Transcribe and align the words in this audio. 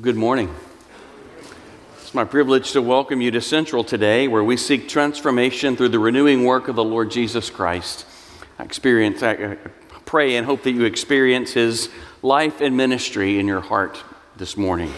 Good 0.00 0.14
morning. 0.14 0.54
It's 2.00 2.14
my 2.14 2.22
privilege 2.22 2.70
to 2.70 2.80
welcome 2.80 3.20
you 3.20 3.32
to 3.32 3.40
Central 3.40 3.82
today, 3.82 4.28
where 4.28 4.44
we 4.44 4.56
seek 4.56 4.88
transformation 4.88 5.76
through 5.76 5.88
the 5.88 5.98
renewing 5.98 6.44
work 6.44 6.68
of 6.68 6.76
the 6.76 6.84
Lord 6.84 7.10
Jesus 7.10 7.50
Christ. 7.50 8.06
I 8.60 8.62
experience, 8.62 9.24
I 9.24 9.34
uh, 9.34 9.56
pray 10.06 10.36
and 10.36 10.46
hope 10.46 10.62
that 10.62 10.70
you 10.70 10.84
experience 10.84 11.52
His 11.52 11.88
life 12.22 12.60
and 12.60 12.76
ministry 12.76 13.40
in 13.40 13.48
your 13.48 13.60
heart 13.60 14.00
this 14.36 14.56
morning. 14.56 14.94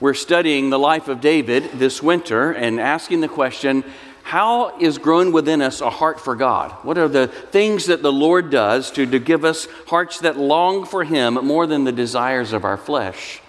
We're 0.00 0.14
studying 0.14 0.70
the 0.70 0.78
life 0.78 1.08
of 1.08 1.20
David 1.20 1.64
this 1.74 2.02
winter 2.02 2.52
and 2.52 2.80
asking 2.80 3.20
the 3.20 3.28
question 3.28 3.84
how 4.22 4.78
is 4.78 4.96
grown 4.96 5.32
within 5.32 5.60
us 5.60 5.82
a 5.82 5.90
heart 5.90 6.18
for 6.18 6.36
God? 6.36 6.70
What 6.86 6.96
are 6.96 7.08
the 7.08 7.26
things 7.26 7.84
that 7.84 8.00
the 8.00 8.12
Lord 8.12 8.48
does 8.48 8.90
to, 8.92 9.04
to 9.04 9.18
give 9.18 9.44
us 9.44 9.68
hearts 9.88 10.20
that 10.20 10.38
long 10.38 10.86
for 10.86 11.04
Him 11.04 11.34
more 11.34 11.66
than 11.66 11.84
the 11.84 11.92
desires 11.92 12.54
of 12.54 12.64
our 12.64 12.78
flesh? 12.78 13.42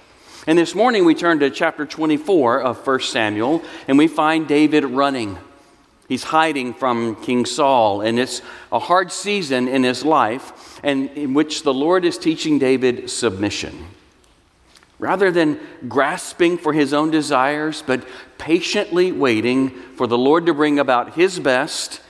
And 0.45 0.59
this 0.59 0.75
morning 0.75 1.05
we 1.05 1.15
turn 1.15 1.39
to 1.39 1.49
chapter 1.49 1.85
24 1.85 2.63
of 2.63 2.85
1 2.85 2.99
Samuel 2.99 3.63
and 3.87 3.97
we 3.97 4.09
find 4.09 4.45
David 4.45 4.83
running. 4.83 5.37
He's 6.09 6.23
hiding 6.23 6.73
from 6.73 7.15
King 7.23 7.45
Saul, 7.45 8.01
and 8.01 8.19
it's 8.19 8.41
a 8.69 8.77
hard 8.77 9.09
season 9.09 9.69
in 9.69 9.83
his 9.83 10.03
life, 10.03 10.81
and 10.83 11.09
in 11.11 11.33
which 11.33 11.63
the 11.63 11.73
Lord 11.73 12.03
is 12.03 12.17
teaching 12.17 12.59
David 12.59 13.09
submission. 13.09 13.87
Rather 14.99 15.31
than 15.31 15.61
grasping 15.87 16.57
for 16.57 16.73
his 16.73 16.93
own 16.93 17.09
desires, 17.09 17.81
but 17.81 18.05
patiently 18.37 19.13
waiting 19.13 19.69
for 19.95 20.07
the 20.07 20.17
Lord 20.17 20.45
to 20.47 20.53
bring 20.53 20.77
about 20.77 21.13
his 21.15 21.39
best 21.39 22.01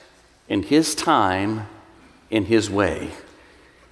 in 0.49 0.63
his 0.63 0.95
time, 0.95 1.67
in 2.31 2.45
his 2.45 2.67
way. 2.67 3.11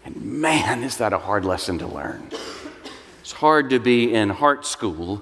And 0.04 0.16
man, 0.16 0.84
is 0.84 0.98
that 0.98 1.14
a 1.14 1.20
hard 1.20 1.46
lesson 1.46 1.78
to 1.78 1.88
learn. 1.88 2.28
It's 3.22 3.34
hard 3.34 3.70
to 3.70 3.80
be 3.80 4.16
in 4.16 4.30
heart 4.32 4.66
school 4.66 5.22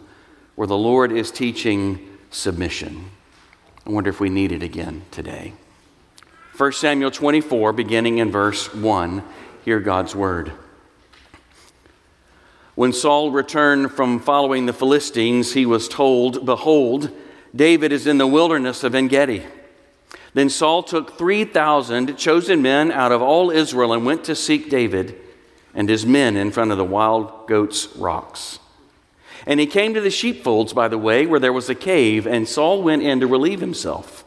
where 0.56 0.68
the 0.68 0.78
Lord 0.78 1.12
is 1.12 1.32
teaching 1.32 2.18
submission. 2.32 3.12
I 3.86 3.90
wonder 3.90 4.10
if 4.10 4.22
we 4.22 4.30
need 4.30 4.54
it 4.54 4.64
again 4.64 5.02
today. 5.12 5.52
1 6.56 6.72
Samuel 6.72 7.12
24, 7.12 7.74
beginning 7.74 8.20
in 8.20 8.32
verse 8.32 8.74
1, 8.74 9.22
hear 9.66 9.82
God's 9.82 10.16
word. 10.16 10.54
When 12.76 12.94
Saul 12.94 13.32
returned 13.32 13.92
from 13.92 14.22
following 14.22 14.66
the 14.66 14.72
Philistines, 14.72 15.52
he 15.52 15.66
was 15.66 15.90
told, 15.90 16.46
Behold, 16.46 17.12
David 17.54 17.92
is 17.92 18.08
in 18.08 18.18
the 18.18 18.28
wilderness 18.28 18.86
of 18.86 18.96
En 18.96 19.10
Gedi. 19.10 19.44
Then 20.34 20.50
Saul 20.50 20.84
took 20.84 21.18
3,000 21.18 22.18
chosen 22.18 22.62
men 22.62 22.94
out 22.94 23.12
of 23.12 23.22
all 23.22 23.52
Israel 23.52 23.92
and 23.92 24.06
went 24.06 24.24
to 24.24 24.36
seek 24.36 24.70
David 24.70 25.20
and 25.74 25.90
his 25.90 26.06
men 26.06 26.36
in 26.36 26.52
front 26.52 26.72
of 26.72 26.78
the 26.78 26.86
wild 26.86 27.48
goats' 27.48 27.88
rocks. 27.96 28.60
And 29.46 29.60
he 29.60 29.66
came 29.66 29.94
to 29.94 30.02
the 30.02 30.10
sheepfolds 30.10 30.74
by 30.74 30.88
the 30.88 30.98
way, 30.98 31.26
where 31.26 31.40
there 31.40 31.54
was 31.54 31.70
a 31.70 31.76
cave, 31.76 32.28
and 32.28 32.48
Saul 32.48 32.84
went 32.84 33.04
in 33.04 33.20
to 33.20 33.28
relieve 33.28 33.62
himself. 33.62 34.26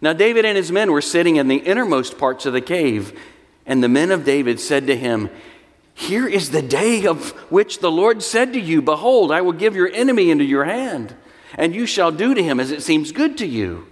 Now, 0.00 0.12
David 0.12 0.44
and 0.44 0.56
his 0.56 0.72
men 0.72 0.92
were 0.92 1.02
sitting 1.02 1.36
in 1.36 1.48
the 1.48 1.56
innermost 1.56 2.16
parts 2.16 2.46
of 2.46 2.52
the 2.52 2.60
cave, 2.60 3.18
and 3.66 3.82
the 3.82 3.88
men 3.88 4.10
of 4.10 4.24
David 4.24 4.58
said 4.58 4.86
to 4.86 4.96
him, 4.96 5.28
Here 5.94 6.26
is 6.26 6.50
the 6.50 6.62
day 6.62 7.06
of 7.06 7.30
which 7.50 7.80
the 7.80 7.90
Lord 7.90 8.22
said 8.22 8.52
to 8.54 8.60
you, 8.60 8.80
Behold, 8.80 9.30
I 9.30 9.42
will 9.42 9.52
give 9.52 9.76
your 9.76 9.92
enemy 9.92 10.30
into 10.30 10.44
your 10.44 10.64
hand, 10.64 11.14
and 11.54 11.74
you 11.74 11.84
shall 11.84 12.10
do 12.10 12.34
to 12.34 12.42
him 12.42 12.58
as 12.58 12.70
it 12.70 12.82
seems 12.82 13.12
good 13.12 13.36
to 13.38 13.46
you. 13.46 13.86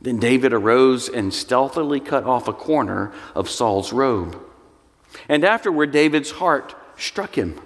Then 0.00 0.18
David 0.18 0.52
arose 0.52 1.08
and 1.08 1.32
stealthily 1.32 2.00
cut 2.00 2.24
off 2.24 2.46
a 2.46 2.52
corner 2.52 3.12
of 3.34 3.48
Saul's 3.48 3.94
robe. 3.94 4.38
And 5.28 5.44
afterward, 5.44 5.92
David's 5.92 6.32
heart 6.32 6.74
struck 6.96 7.36
him 7.36 7.60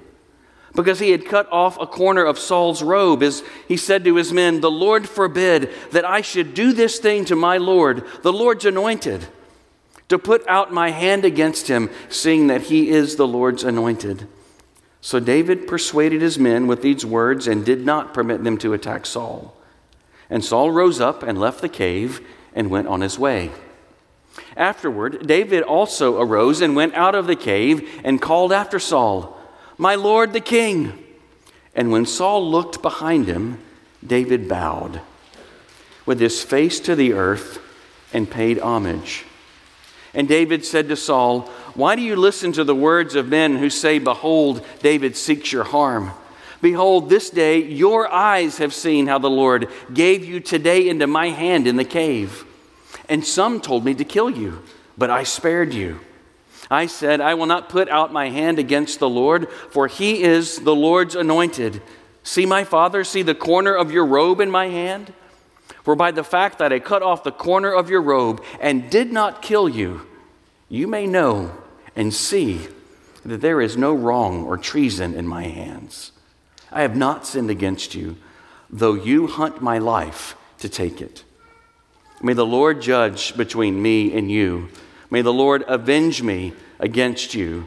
because 0.75 1.01
he 1.01 1.11
had 1.11 1.27
cut 1.27 1.51
off 1.51 1.81
a 1.81 1.87
corner 1.87 2.25
of 2.25 2.39
Saul's 2.39 2.83
robe. 2.83 3.23
As 3.23 3.43
he 3.67 3.77
said 3.77 4.05
to 4.05 4.17
his 4.17 4.33
men, 4.33 4.61
The 4.61 4.71
Lord 4.71 5.09
forbid 5.09 5.71
that 5.91 6.05
I 6.05 6.21
should 6.21 6.55
do 6.55 6.73
this 6.73 6.99
thing 6.99 7.25
to 7.27 7.37
my 7.37 7.57
Lord, 7.57 8.05
the 8.23 8.33
Lord's 8.33 8.65
anointed, 8.65 9.27
to 10.09 10.19
put 10.19 10.47
out 10.49 10.73
my 10.73 10.91
hand 10.91 11.25
against 11.25 11.69
him, 11.69 11.91
seeing 12.09 12.49
that 12.49 12.63
he 12.63 12.91
is 12.91 13.17
the 13.17 13.29
Lord's 13.29 13.65
anointed. 13.65 14.27
So 15.01 15.19
David 15.19 15.67
persuaded 15.67 16.21
his 16.21 16.39
men 16.39 16.67
with 16.67 16.83
these 16.83 17.07
words 17.07 17.47
and 17.47 17.65
did 17.65 17.87
not 17.87 18.13
permit 18.13 18.45
them 18.45 18.59
to 18.59 18.75
attack 18.75 19.07
Saul. 19.07 19.57
And 20.29 20.45
Saul 20.45 20.71
rose 20.71 21.01
up 21.01 21.23
and 21.23 21.41
left 21.41 21.63
the 21.63 21.69
cave 21.69 22.21
and 22.55 22.71
went 22.71 22.87
on 22.87 23.01
his 23.01 23.19
way. 23.19 23.51
Afterward, 24.57 25.27
David 25.27 25.63
also 25.63 26.21
arose 26.21 26.61
and 26.61 26.75
went 26.75 26.95
out 26.95 27.15
of 27.15 27.27
the 27.27 27.37
cave 27.37 27.89
and 28.05 28.21
called 28.21 28.53
after 28.53 28.79
Saul, 28.79 29.39
My 29.79 29.95
lord 29.95 30.33
the 30.33 30.41
king. 30.41 31.05
And 31.75 31.91
when 31.91 32.07
Saul 32.07 32.51
looked 32.51 32.83
behind 32.83 33.27
him, 33.27 33.59
David 34.05 34.49
bowed 34.49 35.01
with 36.07 36.21
his 36.21 36.43
face 36.43 36.81
to 36.81 36.97
the 36.97 37.13
earth 37.13 37.61
and 38.13 38.31
paid 38.31 38.59
homage. 38.59 39.25
And 40.13 40.27
David 40.27 40.65
said 40.65 40.89
to 40.89 40.97
Saul, 40.97 41.43
Why 41.75 41.95
do 41.95 42.03
you 42.03 42.17
listen 42.17 42.51
to 42.53 42.65
the 42.65 42.75
words 42.75 43.15
of 43.15 43.29
men 43.29 43.57
who 43.57 43.71
say, 43.71 43.99
Behold, 43.99 44.67
David 44.81 45.17
seeks 45.17 45.53
your 45.53 45.65
harm? 45.65 46.11
Behold, 46.61 47.09
this 47.09 47.31
day 47.31 47.63
your 47.63 48.13
eyes 48.13 48.59
have 48.59 48.75
seen 48.75 49.07
how 49.07 49.19
the 49.19 49.31
Lord 49.31 49.69
gave 49.95 50.25
you 50.25 50.41
today 50.41 50.89
into 50.89 51.07
my 51.07 51.29
hand 51.29 51.67
in 51.67 51.77
the 51.77 51.85
cave. 51.85 52.45
And 53.11 53.27
some 53.27 53.61
told 53.61 53.85
me 53.85 53.93
to 53.95 54.05
kill 54.05 54.31
you, 54.31 54.63
but 54.97 55.11
I 55.11 55.25
spared 55.25 55.75
you. 55.75 56.01
I 56.71 56.87
said, 56.87 57.21
I 57.21 57.35
will 57.35 57.47
not 57.47 57.69
put 57.69 57.89
out 57.89 58.13
my 58.13 58.31
hand 58.31 58.61
against 58.61 59.01
the 59.01 59.09
Lord, 59.09 59.51
for 59.51 59.89
he 59.89 60.23
is 60.23 60.61
the 60.61 60.75
Lord's 60.75 61.17
anointed. 61.17 61.83
See, 62.23 62.47
my 62.47 62.63
father, 62.63 63.03
see 63.03 63.23
the 63.23 63.35
corner 63.35 63.75
of 63.75 63.91
your 63.91 64.07
robe 64.07 64.41
in 64.41 64.49
my 64.49 64.69
hand? 64.69 65.13
For 65.83 65.97
by 65.97 66.13
the 66.13 66.23
fact 66.23 66.59
that 66.59 66.73
I 66.73 66.79
cut 66.79 67.03
off 67.03 67.25
the 67.25 67.33
corner 67.33 67.73
of 67.73 67.91
your 67.91 68.01
robe 68.01 68.45
and 68.61 68.89
did 68.89 69.13
not 69.13 69.43
kill 69.43 69.69
you, 69.69 70.07
you 70.69 70.87
may 70.87 71.09
know 71.09 71.51
and 71.97 72.15
see 72.15 72.69
that 73.25 73.41
there 73.41 73.61
is 73.61 73.77
no 73.77 73.93
wrong 73.93 74.45
or 74.45 74.57
treason 74.57 75.15
in 75.15 75.27
my 75.27 75.45
hands. 75.45 76.13
I 76.71 76.83
have 76.83 76.95
not 76.95 77.27
sinned 77.27 77.51
against 77.51 77.97
you, 77.97 78.17
though 78.69 78.95
you 78.95 79.27
hunt 79.27 79.61
my 79.61 79.79
life 79.79 80.37
to 80.59 80.69
take 80.69 81.01
it. 81.01 81.25
May 82.23 82.35
the 82.35 82.47
Lord 82.47 82.83
judge 82.83 83.37
between 83.37 83.81
me 83.81 84.17
and 84.17 84.31
you. 84.31 84.69
May 85.11 85.23
the 85.23 85.33
Lord 85.33 85.65
avenge 85.67 86.23
me 86.23 86.53
against 86.79 87.35
you, 87.35 87.67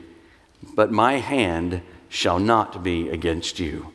but 0.76 0.92
my 0.92 1.14
hand 1.14 1.82
shall 2.08 2.40
not 2.40 2.84
be 2.84 3.10
against 3.10 3.60
you. 3.60 3.92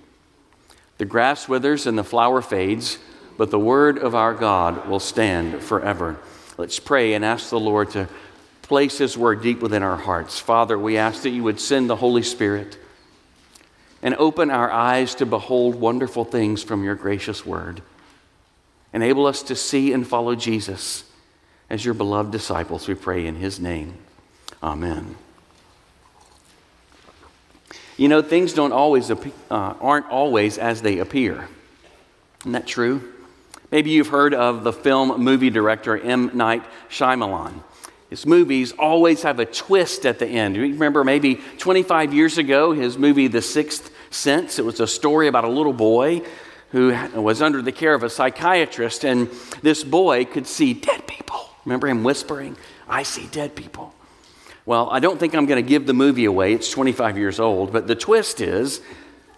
The 0.98 1.04
grass 1.04 1.48
withers 1.48 1.86
and 1.86 1.97
the 1.97 2.04
flower 2.04 2.42
fades, 2.42 2.98
but 3.36 3.50
the 3.52 3.58
word 3.58 3.98
of 3.98 4.16
our 4.16 4.34
God 4.34 4.88
will 4.88 5.00
stand 5.00 5.62
forever. 5.62 6.18
Let's 6.56 6.80
pray 6.80 7.14
and 7.14 7.24
ask 7.24 7.50
the 7.50 7.60
Lord 7.60 7.91
to 7.91 8.08
place 8.62 8.98
his 8.98 9.16
word 9.16 9.41
deep 9.41 9.60
within 9.60 9.84
our 9.84 9.97
hearts. 9.97 10.41
Father, 10.41 10.76
we 10.76 10.98
ask 10.98 11.22
that 11.22 11.30
you 11.30 11.44
would 11.44 11.60
send 11.60 11.88
the 11.88 11.97
Holy 11.97 12.24
Spirit 12.24 12.76
and 14.02 14.16
open 14.16 14.50
our 14.50 14.70
eyes 14.70 15.14
to 15.16 15.26
behold 15.26 15.76
wonderful 15.76 16.24
things 16.24 16.64
from 16.64 16.82
your 16.82 16.97
gracious 16.97 17.47
word. 17.47 17.80
Enable 18.93 19.26
us 19.26 19.43
to 19.44 19.54
see 19.54 19.93
and 19.93 20.06
follow 20.06 20.34
Jesus 20.34 21.04
as 21.71 21.84
your 21.84 21.94
beloved 21.94 22.32
disciples, 22.32 22.88
we 22.88 22.94
pray 22.94 23.26
in 23.26 23.37
his 23.37 23.60
name. 23.60 23.94
Amen. 24.62 25.16
You 27.97 28.09
know, 28.09 28.22
things 28.22 28.53
don't 28.53 28.72
always 28.72 29.10
uh, 29.10 29.16
aren't 29.50 30.09
always 30.09 30.56
as 30.56 30.82
they 30.82 30.98
appear. 30.98 31.48
Isn't 32.41 32.53
that 32.53 32.66
true? 32.66 33.12
Maybe 33.71 33.91
you've 33.91 34.09
heard 34.09 34.32
of 34.32 34.65
the 34.65 34.72
film 34.72 35.22
movie 35.22 35.50
director 35.50 35.98
M. 35.98 36.31
Night 36.32 36.65
Shyamalan. 36.88 37.62
His 38.09 38.25
movies 38.25 38.72
always 38.72 39.22
have 39.22 39.38
a 39.38 39.44
twist 39.44 40.06
at 40.06 40.19
the 40.19 40.27
end. 40.27 40.56
You 40.56 40.62
remember 40.62 41.04
maybe 41.04 41.41
25 41.59 42.15
years 42.15 42.38
ago, 42.38 42.72
his 42.72 42.97
movie 42.97 43.27
The 43.27 43.43
Sixth 43.43 43.91
Sense? 44.10 44.59
It 44.59 44.65
was 44.65 44.81
a 44.81 44.87
story 44.87 45.28
about 45.28 45.44
a 45.44 45.48
little 45.48 45.75
boy 45.75 46.22
who 46.70 46.94
was 47.15 47.41
under 47.41 47.62
the 47.62 47.72
care 47.72 47.94
of 47.94 48.03
a 48.03 48.10
psychiatrist, 48.10 49.04
and 49.04 49.30
this 49.62 49.84
boy 49.84 50.24
could 50.24 50.47
see 50.47 50.74
dead 50.74 51.06
people. 51.06 51.48
Remember 51.65 51.88
him 51.88 52.04
whispering, 52.04 52.56
I 52.88 53.03
see 53.03 53.26
dead 53.26 53.54
people. 53.54 53.94
Well, 54.66 54.88
I 54.91 55.00
don't 55.00 55.18
think 55.18 55.34
I'm 55.34 55.47
going 55.47 55.62
to 55.62 55.68
give 55.68 55.86
the 55.86 55.94
movie 55.94 56.26
away. 56.26 56.53
It's 56.53 56.70
25 56.70 57.16
years 57.16 57.41
old, 57.41 57.72
but 57.72 57.86
the 57.86 57.94
twist 57.94 58.41
is 58.41 58.82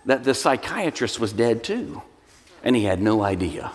that 0.07 0.25
the 0.25 0.35
psychiatrist 0.35 1.21
was 1.21 1.33
dead 1.33 1.63
too, 1.63 2.03
and 2.65 2.75
he 2.75 2.85
had 2.85 3.01
no 3.01 3.23
idea. 3.23 3.73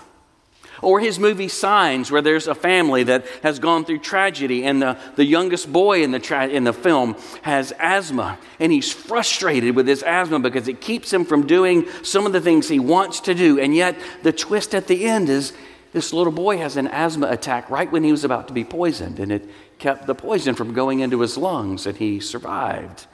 Or 0.85 0.99
his 0.99 1.17
movie 1.17 1.47
Signs, 1.47 2.11
where 2.11 2.21
there's 2.21 2.47
a 2.47 2.53
family 2.53 3.01
that 3.03 3.25
has 3.41 3.57
gone 3.57 3.85
through 3.85 3.99
tragedy, 3.99 4.63
and 4.63 4.79
the, 4.79 4.95
the 5.15 5.25
youngest 5.25 5.73
boy 5.73 6.03
in 6.03 6.11
the, 6.11 6.19
tra- 6.19 6.47
in 6.47 6.63
the 6.63 6.73
film 6.73 7.15
has 7.41 7.73
asthma, 7.79 8.37
and 8.59 8.71
he's 8.71 8.93
frustrated 8.93 9.75
with 9.75 9.87
his 9.87 10.03
asthma 10.03 10.39
because 10.39 10.67
it 10.67 10.81
keeps 10.81 11.11
him 11.11 11.25
from 11.25 11.47
doing 11.47 11.87
some 12.03 12.27
of 12.27 12.33
the 12.33 12.39
things 12.39 12.69
he 12.69 12.77
wants 12.77 13.19
to 13.21 13.33
do. 13.33 13.59
And 13.59 13.75
yet, 13.75 13.95
the 14.21 14.31
twist 14.31 14.75
at 14.75 14.85
the 14.85 15.05
end 15.05 15.27
is 15.27 15.53
this 15.91 16.13
little 16.13 16.31
boy 16.31 16.59
has 16.59 16.77
an 16.77 16.87
asthma 16.89 17.29
attack 17.29 17.71
right 17.71 17.91
when 17.91 18.03
he 18.03 18.11
was 18.11 18.23
about 18.23 18.47
to 18.49 18.53
be 18.53 18.63
poisoned, 18.63 19.19
and 19.19 19.31
it 19.31 19.49
kept 19.79 20.05
the 20.05 20.13
poison 20.13 20.53
from 20.53 20.75
going 20.75 20.99
into 20.99 21.21
his 21.21 21.35
lungs, 21.35 21.87
and 21.87 21.97
he 21.97 22.19
survived. 22.19 23.07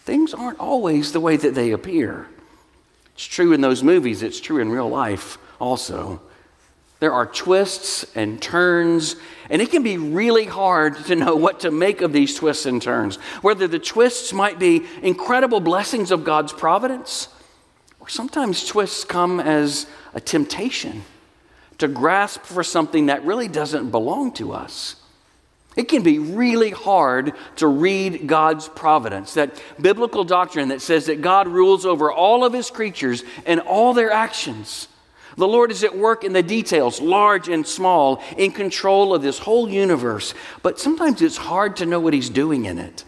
Things 0.00 0.34
aren't 0.34 0.60
always 0.60 1.12
the 1.12 1.20
way 1.20 1.38
that 1.38 1.54
they 1.54 1.70
appear. 1.70 2.28
It's 3.14 3.24
true 3.24 3.54
in 3.54 3.62
those 3.62 3.82
movies, 3.82 4.22
it's 4.22 4.40
true 4.40 4.58
in 4.58 4.68
real 4.68 4.90
life 4.90 5.38
also. 5.58 6.20
There 7.00 7.12
are 7.12 7.26
twists 7.26 8.04
and 8.14 8.40
turns, 8.40 9.16
and 9.50 9.60
it 9.60 9.70
can 9.70 9.82
be 9.82 9.98
really 9.98 10.44
hard 10.44 10.96
to 11.06 11.16
know 11.16 11.36
what 11.36 11.60
to 11.60 11.70
make 11.70 12.00
of 12.00 12.12
these 12.12 12.36
twists 12.36 12.66
and 12.66 12.80
turns. 12.80 13.16
Whether 13.42 13.66
the 13.66 13.78
twists 13.78 14.32
might 14.32 14.58
be 14.58 14.86
incredible 15.02 15.60
blessings 15.60 16.10
of 16.10 16.24
God's 16.24 16.52
providence, 16.52 17.28
or 18.00 18.08
sometimes 18.08 18.66
twists 18.66 19.04
come 19.04 19.40
as 19.40 19.86
a 20.14 20.20
temptation 20.20 21.04
to 21.78 21.88
grasp 21.88 22.42
for 22.42 22.62
something 22.62 23.06
that 23.06 23.24
really 23.24 23.48
doesn't 23.48 23.90
belong 23.90 24.32
to 24.32 24.52
us. 24.52 24.96
It 25.76 25.88
can 25.88 26.02
be 26.02 26.20
really 26.20 26.70
hard 26.70 27.32
to 27.56 27.66
read 27.66 28.28
God's 28.28 28.68
providence, 28.68 29.34
that 29.34 29.60
biblical 29.80 30.22
doctrine 30.22 30.68
that 30.68 30.80
says 30.80 31.06
that 31.06 31.20
God 31.20 31.48
rules 31.48 31.84
over 31.84 32.12
all 32.12 32.44
of 32.44 32.52
his 32.52 32.70
creatures 32.70 33.24
and 33.44 33.58
all 33.60 33.92
their 33.92 34.12
actions. 34.12 34.86
The 35.36 35.48
Lord 35.48 35.70
is 35.70 35.82
at 35.82 35.96
work 35.96 36.22
in 36.22 36.32
the 36.32 36.42
details, 36.42 37.00
large 37.00 37.48
and 37.48 37.66
small, 37.66 38.22
in 38.36 38.52
control 38.52 39.14
of 39.14 39.22
this 39.22 39.38
whole 39.38 39.68
universe. 39.68 40.34
But 40.62 40.78
sometimes 40.78 41.22
it's 41.22 41.36
hard 41.36 41.76
to 41.76 41.86
know 41.86 42.00
what 42.00 42.14
he's 42.14 42.30
doing 42.30 42.66
in 42.66 42.78
it. 42.78 43.04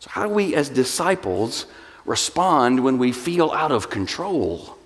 So, 0.00 0.10
how 0.10 0.26
do 0.26 0.30
we 0.30 0.54
as 0.54 0.68
disciples 0.68 1.66
respond 2.04 2.82
when 2.82 2.98
we 2.98 3.12
feel 3.12 3.50
out 3.50 3.72
of 3.72 3.90
control? 3.90 4.76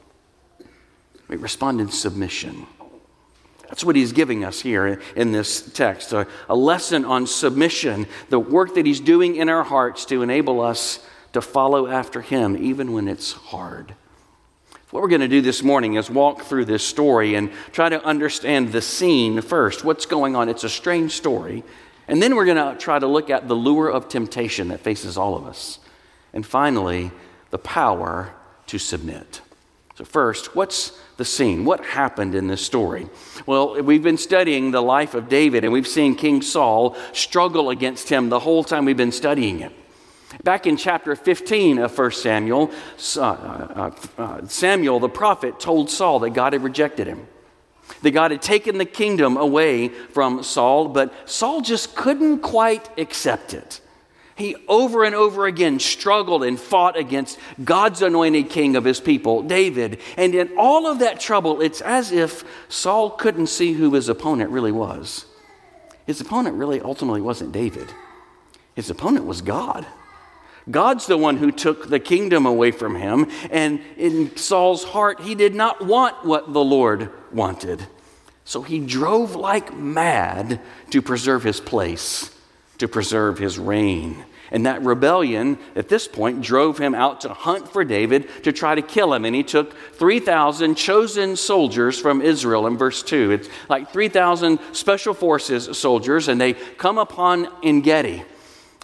We 1.28 1.36
respond 1.36 1.80
in 1.80 1.88
submission. 1.88 2.66
That's 3.68 3.84
what 3.84 3.96
he's 3.96 4.12
giving 4.12 4.44
us 4.44 4.60
here 4.60 5.00
in 5.16 5.32
this 5.32 5.60
text 5.72 6.12
a, 6.12 6.28
a, 6.48 6.54
lesson 6.54 7.04
on 7.04 7.26
submission, 7.26 8.06
the 8.28 8.38
work 8.38 8.74
that 8.74 8.86
he's 8.86 9.00
doing 9.00 9.36
in 9.36 9.48
our 9.48 9.64
hearts 9.64 10.04
to 10.06 10.22
enable 10.22 10.60
us 10.60 11.04
to 11.32 11.40
follow 11.40 11.88
after 11.88 12.20
him, 12.20 12.56
even 12.56 12.92
when 12.92 13.08
it's 13.08 13.32
hard. 13.32 13.94
What 14.94 15.02
we're 15.02 15.08
going 15.08 15.22
to 15.22 15.28
do 15.28 15.40
this 15.40 15.64
morning 15.64 15.94
is 15.94 16.08
walk 16.08 16.42
through 16.42 16.66
this 16.66 16.86
story 16.86 17.34
and 17.34 17.50
try 17.72 17.88
to 17.88 18.00
understand 18.04 18.70
the 18.70 18.80
scene 18.80 19.40
first. 19.40 19.84
What's 19.84 20.06
going 20.06 20.36
on? 20.36 20.48
It's 20.48 20.62
a 20.62 20.68
strange 20.68 21.10
story. 21.14 21.64
And 22.06 22.22
then 22.22 22.36
we're 22.36 22.44
going 22.44 22.58
to 22.58 22.78
try 22.80 23.00
to 23.00 23.06
look 23.08 23.28
at 23.28 23.48
the 23.48 23.56
lure 23.56 23.90
of 23.90 24.08
temptation 24.08 24.68
that 24.68 24.78
faces 24.78 25.18
all 25.18 25.34
of 25.34 25.46
us. 25.46 25.80
And 26.32 26.46
finally, 26.46 27.10
the 27.50 27.58
power 27.58 28.36
to 28.68 28.78
submit. 28.78 29.40
So, 29.96 30.04
first, 30.04 30.54
what's 30.54 30.96
the 31.16 31.24
scene? 31.24 31.64
What 31.64 31.84
happened 31.84 32.36
in 32.36 32.46
this 32.46 32.64
story? 32.64 33.08
Well, 33.46 33.82
we've 33.82 34.00
been 34.00 34.16
studying 34.16 34.70
the 34.70 34.80
life 34.80 35.14
of 35.14 35.28
David, 35.28 35.64
and 35.64 35.72
we've 35.72 35.88
seen 35.88 36.14
King 36.14 36.40
Saul 36.40 36.96
struggle 37.12 37.70
against 37.70 38.10
him 38.10 38.28
the 38.28 38.38
whole 38.38 38.62
time 38.62 38.84
we've 38.84 38.96
been 38.96 39.10
studying 39.10 39.58
it. 39.58 39.72
Back 40.42 40.66
in 40.66 40.76
chapter 40.76 41.14
15 41.14 41.78
of 41.78 41.96
1 41.96 42.10
Samuel, 42.12 42.70
uh, 43.16 43.20
uh, 43.20 43.90
uh, 44.18 44.46
Samuel 44.46 45.00
the 45.00 45.08
prophet 45.08 45.60
told 45.60 45.90
Saul 45.90 46.18
that 46.20 46.30
God 46.30 46.52
had 46.52 46.62
rejected 46.62 47.06
him, 47.06 47.26
that 48.02 48.10
God 48.10 48.30
had 48.30 48.42
taken 48.42 48.78
the 48.78 48.84
kingdom 48.84 49.36
away 49.36 49.88
from 49.88 50.42
Saul, 50.42 50.88
but 50.88 51.12
Saul 51.28 51.60
just 51.60 51.94
couldn't 51.94 52.40
quite 52.40 52.88
accept 52.98 53.54
it. 53.54 53.80
He 54.36 54.56
over 54.66 55.04
and 55.04 55.14
over 55.14 55.46
again 55.46 55.78
struggled 55.78 56.42
and 56.42 56.58
fought 56.58 56.96
against 56.96 57.38
God's 57.62 58.02
anointed 58.02 58.50
king 58.50 58.74
of 58.74 58.84
his 58.84 59.00
people, 59.00 59.42
David. 59.42 60.00
And 60.16 60.34
in 60.34 60.56
all 60.58 60.88
of 60.88 60.98
that 60.98 61.20
trouble, 61.20 61.60
it's 61.60 61.80
as 61.80 62.10
if 62.10 62.42
Saul 62.68 63.10
couldn't 63.10 63.46
see 63.46 63.74
who 63.74 63.94
his 63.94 64.08
opponent 64.08 64.50
really 64.50 64.72
was. 64.72 65.26
His 66.04 66.20
opponent 66.20 66.56
really 66.56 66.80
ultimately 66.80 67.20
wasn't 67.20 67.52
David, 67.52 67.92
his 68.74 68.90
opponent 68.90 69.26
was 69.26 69.40
God. 69.40 69.86
God's 70.70 71.06
the 71.06 71.18
one 71.18 71.36
who 71.36 71.52
took 71.52 71.88
the 71.88 72.00
kingdom 72.00 72.46
away 72.46 72.70
from 72.70 72.96
him. 72.96 73.30
And 73.50 73.80
in 73.96 74.36
Saul's 74.36 74.84
heart, 74.84 75.20
he 75.20 75.34
did 75.34 75.54
not 75.54 75.84
want 75.84 76.24
what 76.24 76.52
the 76.52 76.64
Lord 76.64 77.10
wanted. 77.32 77.86
So 78.44 78.62
he 78.62 78.78
drove 78.78 79.34
like 79.34 79.74
mad 79.74 80.60
to 80.90 81.02
preserve 81.02 81.42
his 81.42 81.60
place 81.60 82.30
to 82.78 82.88
preserve 82.88 83.38
his 83.38 83.58
reign. 83.58 84.24
And 84.50 84.66
that 84.66 84.82
rebellion 84.82 85.58
at 85.74 85.88
this 85.88 86.06
point 86.06 86.42
drove 86.42 86.78
him 86.78 86.94
out 86.94 87.22
to 87.22 87.30
hunt 87.30 87.72
for 87.72 87.82
David 87.82 88.28
to 88.44 88.52
try 88.52 88.74
to 88.74 88.82
kill 88.82 89.12
him. 89.14 89.24
And 89.24 89.34
he 89.34 89.42
took 89.42 89.74
3,000 89.94 90.74
chosen 90.76 91.34
soldiers 91.34 91.98
from 91.98 92.20
Israel 92.20 92.66
in 92.66 92.76
verse 92.76 93.02
2. 93.02 93.32
It's 93.32 93.48
like 93.68 93.90
3,000 93.90 94.60
special 94.72 95.14
forces 95.14 95.76
soldiers, 95.76 96.28
and 96.28 96.40
they 96.40 96.52
come 96.52 96.98
upon 96.98 97.48
En 97.62 97.80
Gedi. 97.80 98.22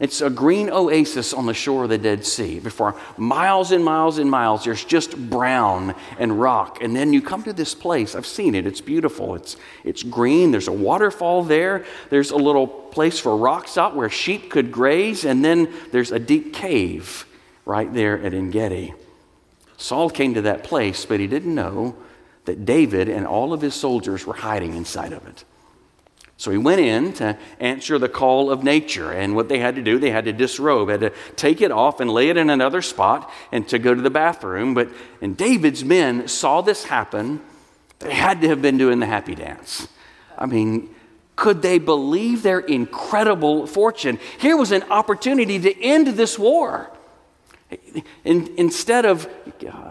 It's 0.01 0.23
a 0.23 0.31
green 0.31 0.71
oasis 0.71 1.35
on 1.35 1.45
the 1.45 1.53
shore 1.53 1.85
of 1.85 1.91
the 1.91 1.99
Dead 1.99 2.25
Sea. 2.25 2.59
Before 2.59 2.97
miles 3.19 3.71
and 3.71 3.85
miles 3.85 4.17
and 4.17 4.31
miles, 4.31 4.65
there's 4.65 4.83
just 4.83 5.15
brown 5.29 5.95
and 6.19 6.41
rock. 6.41 6.83
And 6.83 6.97
then 6.97 7.13
you 7.13 7.21
come 7.21 7.43
to 7.43 7.53
this 7.53 7.75
place. 7.75 8.15
I've 8.15 8.27
seen 8.27 8.55
it. 8.55 8.67
It's 8.67 8.81
beautiful. 8.81 9.35
It's, 9.35 9.59
it's 9.85 10.03
green. 10.03 10.53
There's 10.53 10.69
a 10.69 10.73
waterfall 10.73 11.45
there. 11.45 11.85
There's 12.09 12.31
a 12.31 12.37
little 12.37 12.67
place 12.67 13.21
for 13.21 13.37
rocks 13.37 13.77
out 13.77 13.95
where 13.95 14.09
sheep 14.09 14.51
could 14.51 14.73
graze. 14.73 15.27
And 15.27 15.45
then 15.45 15.71
there's 15.93 16.13
a 16.13 16.19
deep 16.19 16.55
cave 16.55 17.27
right 17.67 17.93
there 17.93 18.19
at 18.23 18.33
En 18.33 18.51
Gedi. 18.51 18.95
Saul 19.77 20.09
came 20.09 20.33
to 20.33 20.43
that 20.43 20.65
place, 20.65 21.05
but 21.05 21.21
he 21.21 21.27
didn't 21.27 21.55
know 21.55 21.95
that 22.47 22.65
David 22.65 23.11
and 23.11 23.27
all 23.27 23.53
of 23.53 23.61
his 23.61 23.75
soldiers 23.75 24.27
were 24.27 24.35
hiding 24.35 24.75
inside 24.75 25.13
of 25.13 25.27
it. 25.27 25.45
So 26.41 26.51
he 26.51 26.57
went 26.57 26.81
in 26.81 27.13
to 27.15 27.37
answer 27.59 27.99
the 27.99 28.09
call 28.09 28.51
of 28.51 28.65
nature. 28.65 29.13
And 29.13 29.37
what 29.37 29.51
they 29.51 29.59
had 29.59 29.77
to 29.77 29.83
do, 29.83 29.99
they 29.99 30.11
had 30.11 30.25
to 30.25 30.33
disrobe, 30.33 30.89
had 30.89 31.01
to 31.01 31.13
take 31.37 31.61
it 31.61 31.71
off 31.71 32.01
and 32.01 32.11
lay 32.11 32.31
it 32.31 32.39
in 32.39 32.49
another 32.49 32.81
spot 32.81 33.31
and 33.53 33.69
to 33.69 33.79
go 33.79 33.95
to 33.95 34.01
the 34.01 34.09
bathroom. 34.09 34.73
But 34.73 34.89
and 35.21 35.37
David's 35.37 35.85
men 35.85 36.29
saw 36.29 36.63
this 36.63 36.85
happen. 36.85 37.43
They 37.99 38.15
had 38.15 38.41
to 38.41 38.49
have 38.49 38.63
been 38.63 38.79
doing 38.79 39.01
the 39.01 39.07
happy 39.07 39.35
dance. 39.35 39.87
I 40.39 40.47
mean, 40.47 40.95
could 41.37 41.61
they 41.61 41.79
believe 41.79 42.43
their 42.43 42.61
incredible 42.61 43.67
fortune? 43.67 44.19
Here 44.39 44.57
was 44.57 44.73
an 44.73 44.85
opportunity 44.85 45.59
to 45.59 45.83
end 45.83 46.07
this 46.07 46.39
war. 46.39 46.91
In, 48.25 48.53
instead, 48.57 49.07
of, 49.07 49.29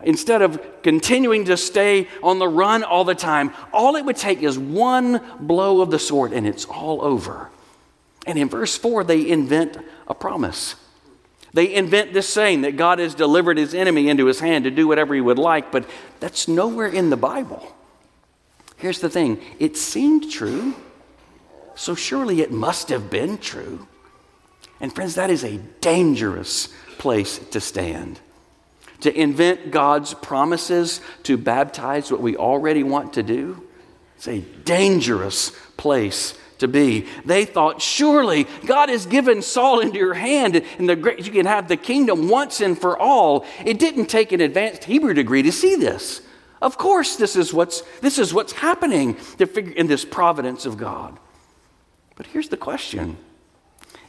instead 0.04 0.42
of 0.42 0.82
continuing 0.84 1.46
to 1.46 1.56
stay 1.56 2.08
on 2.22 2.40
the 2.40 2.48
run 2.48 2.84
all 2.84 3.06
the 3.06 3.16
time, 3.16 3.54
all 3.72 3.96
it 3.96 4.04
would 4.04 4.18
take 4.18 4.42
is 4.44 4.60
one 4.60 5.22
blow 5.40 5.82
of 5.82 5.90
the 5.90 6.00
sword 6.00 6.34
and 6.34 6.46
it's 6.46 6.66
all 6.66 7.02
over. 7.02 7.50
And 8.28 8.38
in 8.38 8.50
verse 8.50 8.78
4, 8.78 9.06
they 9.06 9.30
invent 9.30 9.78
a 10.08 10.14
promise. 10.14 10.76
They 11.54 11.74
invent 11.74 12.14
this 12.14 12.32
saying 12.32 12.62
that 12.62 12.78
God 12.78 13.00
has 13.00 13.16
delivered 13.16 13.58
his 13.58 13.74
enemy 13.74 14.10
into 14.10 14.26
his 14.26 14.40
hand 14.40 14.66
to 14.66 14.72
do 14.72 14.88
whatever 14.88 15.16
he 15.16 15.22
would 15.22 15.40
like, 15.40 15.72
but 15.72 15.90
that's 16.20 16.48
nowhere 16.48 16.88
in 16.88 17.10
the 17.10 17.18
Bible. 17.18 17.76
Here's 18.78 19.00
the 19.00 19.10
thing 19.10 19.42
it 19.58 19.78
seemed 19.78 20.32
true, 20.32 20.76
so 21.76 21.96
surely 21.96 22.42
it 22.42 22.52
must 22.52 22.90
have 22.90 23.10
been 23.10 23.38
true. 23.38 23.88
And 24.80 24.94
friends, 24.94 25.16
that 25.16 25.30
is 25.30 25.44
a 25.44 25.58
dangerous 25.82 26.70
place 27.00 27.40
to 27.40 27.60
stand. 27.60 28.20
To 29.02 29.18
invent 29.18 29.72
God's 29.72 30.14
promises 30.14 31.02
to 31.24 31.38
baptize 31.38 32.12
what 32.12 32.22
we 32.22 32.38
already 32.38 32.84
want 32.84 33.14
to 33.14 33.24
do, 33.24 33.66
it's 34.18 34.28
a 34.28 34.40
dangerous 34.40 35.52
place 35.78 36.38
to 36.58 36.68
be. 36.68 37.08
They 37.26 37.46
thought, 37.46 37.82
surely 37.82 38.46
God 38.66 38.90
has 38.90 39.06
given 39.06 39.42
Saul 39.42 39.80
into 39.80 39.98
your 39.98 40.14
hand, 40.14 40.62
and 40.78 40.90
the, 40.90 41.16
you 41.18 41.32
can 41.32 41.46
have 41.46 41.70
the 41.70 41.78
kingdom 41.78 42.28
once 42.28 42.62
and 42.62 42.78
for 42.78 42.98
all. 42.98 43.46
It 43.66 43.80
didn't 43.80 44.08
take 44.08 44.32
an 44.34 44.42
advanced 44.42 44.84
Hebrew 44.84 45.14
degree 45.14 45.42
to 45.42 45.52
see 45.52 45.76
this. 45.76 46.22
Of 46.62 46.78
course, 46.78 47.16
this 47.16 47.38
is 47.38 47.54
what's, 47.54 47.82
this 48.02 48.18
is 48.18 48.34
what's 48.34 48.52
happening 48.52 49.16
in 49.40 49.88
this 49.88 50.04
providence 50.04 50.66
of 50.66 50.78
God. 50.78 51.18
But 52.16 52.28
here's 52.28 52.50
the 52.50 52.58
question 52.58 53.16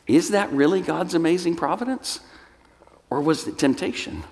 Is 0.09 0.31
that 0.31 0.51
really 0.51 0.81
God's 0.81 1.15
amazing 1.15 1.55
providence? 1.55 2.19
Or 3.11 3.21
was 3.21 3.47
it 3.47 3.59
temptation? 3.59 4.23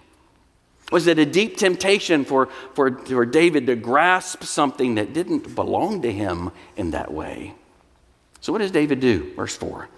Was 0.90 1.06
it 1.06 1.18
a 1.18 1.26
deep 1.26 1.58
temptation 1.58 2.24
for, 2.24 2.48
for, 2.74 2.98
for 2.98 3.26
David 3.26 3.66
to 3.66 3.76
grasp 3.76 4.44
something 4.44 4.94
that 4.94 5.12
didn't 5.12 5.54
belong 5.54 6.02
to 6.02 6.12
him 6.12 6.50
in 6.76 6.92
that 6.92 7.12
way? 7.12 7.54
So, 8.40 8.52
what 8.52 8.60
does 8.60 8.70
David 8.70 9.00
do? 9.00 9.34
Verse 9.34 9.56
4. 9.56 9.88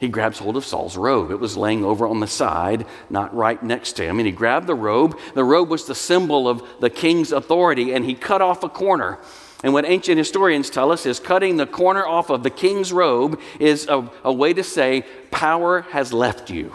He 0.00 0.08
grabs 0.08 0.38
hold 0.38 0.56
of 0.56 0.64
Saul's 0.64 0.96
robe. 0.96 1.30
It 1.30 1.38
was 1.38 1.56
laying 1.56 1.84
over 1.84 2.06
on 2.06 2.20
the 2.20 2.26
side, 2.26 2.86
not 3.10 3.34
right 3.34 3.62
next 3.62 3.94
to 3.94 4.04
him. 4.04 4.18
And 4.18 4.26
he 4.26 4.32
grabbed 4.32 4.66
the 4.66 4.74
robe. 4.74 5.18
The 5.34 5.44
robe 5.44 5.70
was 5.70 5.86
the 5.86 5.94
symbol 5.94 6.48
of 6.48 6.62
the 6.80 6.90
king's 6.90 7.32
authority, 7.32 7.92
and 7.92 8.04
he 8.04 8.14
cut 8.14 8.42
off 8.42 8.62
a 8.64 8.68
corner. 8.68 9.18
And 9.62 9.72
what 9.72 9.86
ancient 9.86 10.18
historians 10.18 10.68
tell 10.68 10.92
us 10.92 11.06
is 11.06 11.20
cutting 11.20 11.56
the 11.56 11.66
corner 11.66 12.06
off 12.06 12.28
of 12.28 12.42
the 12.42 12.50
king's 12.50 12.92
robe 12.92 13.40
is 13.58 13.86
a, 13.88 14.10
a 14.22 14.32
way 14.32 14.52
to 14.52 14.62
say, 14.62 15.04
power 15.30 15.82
has 15.82 16.12
left 16.12 16.50
you. 16.50 16.74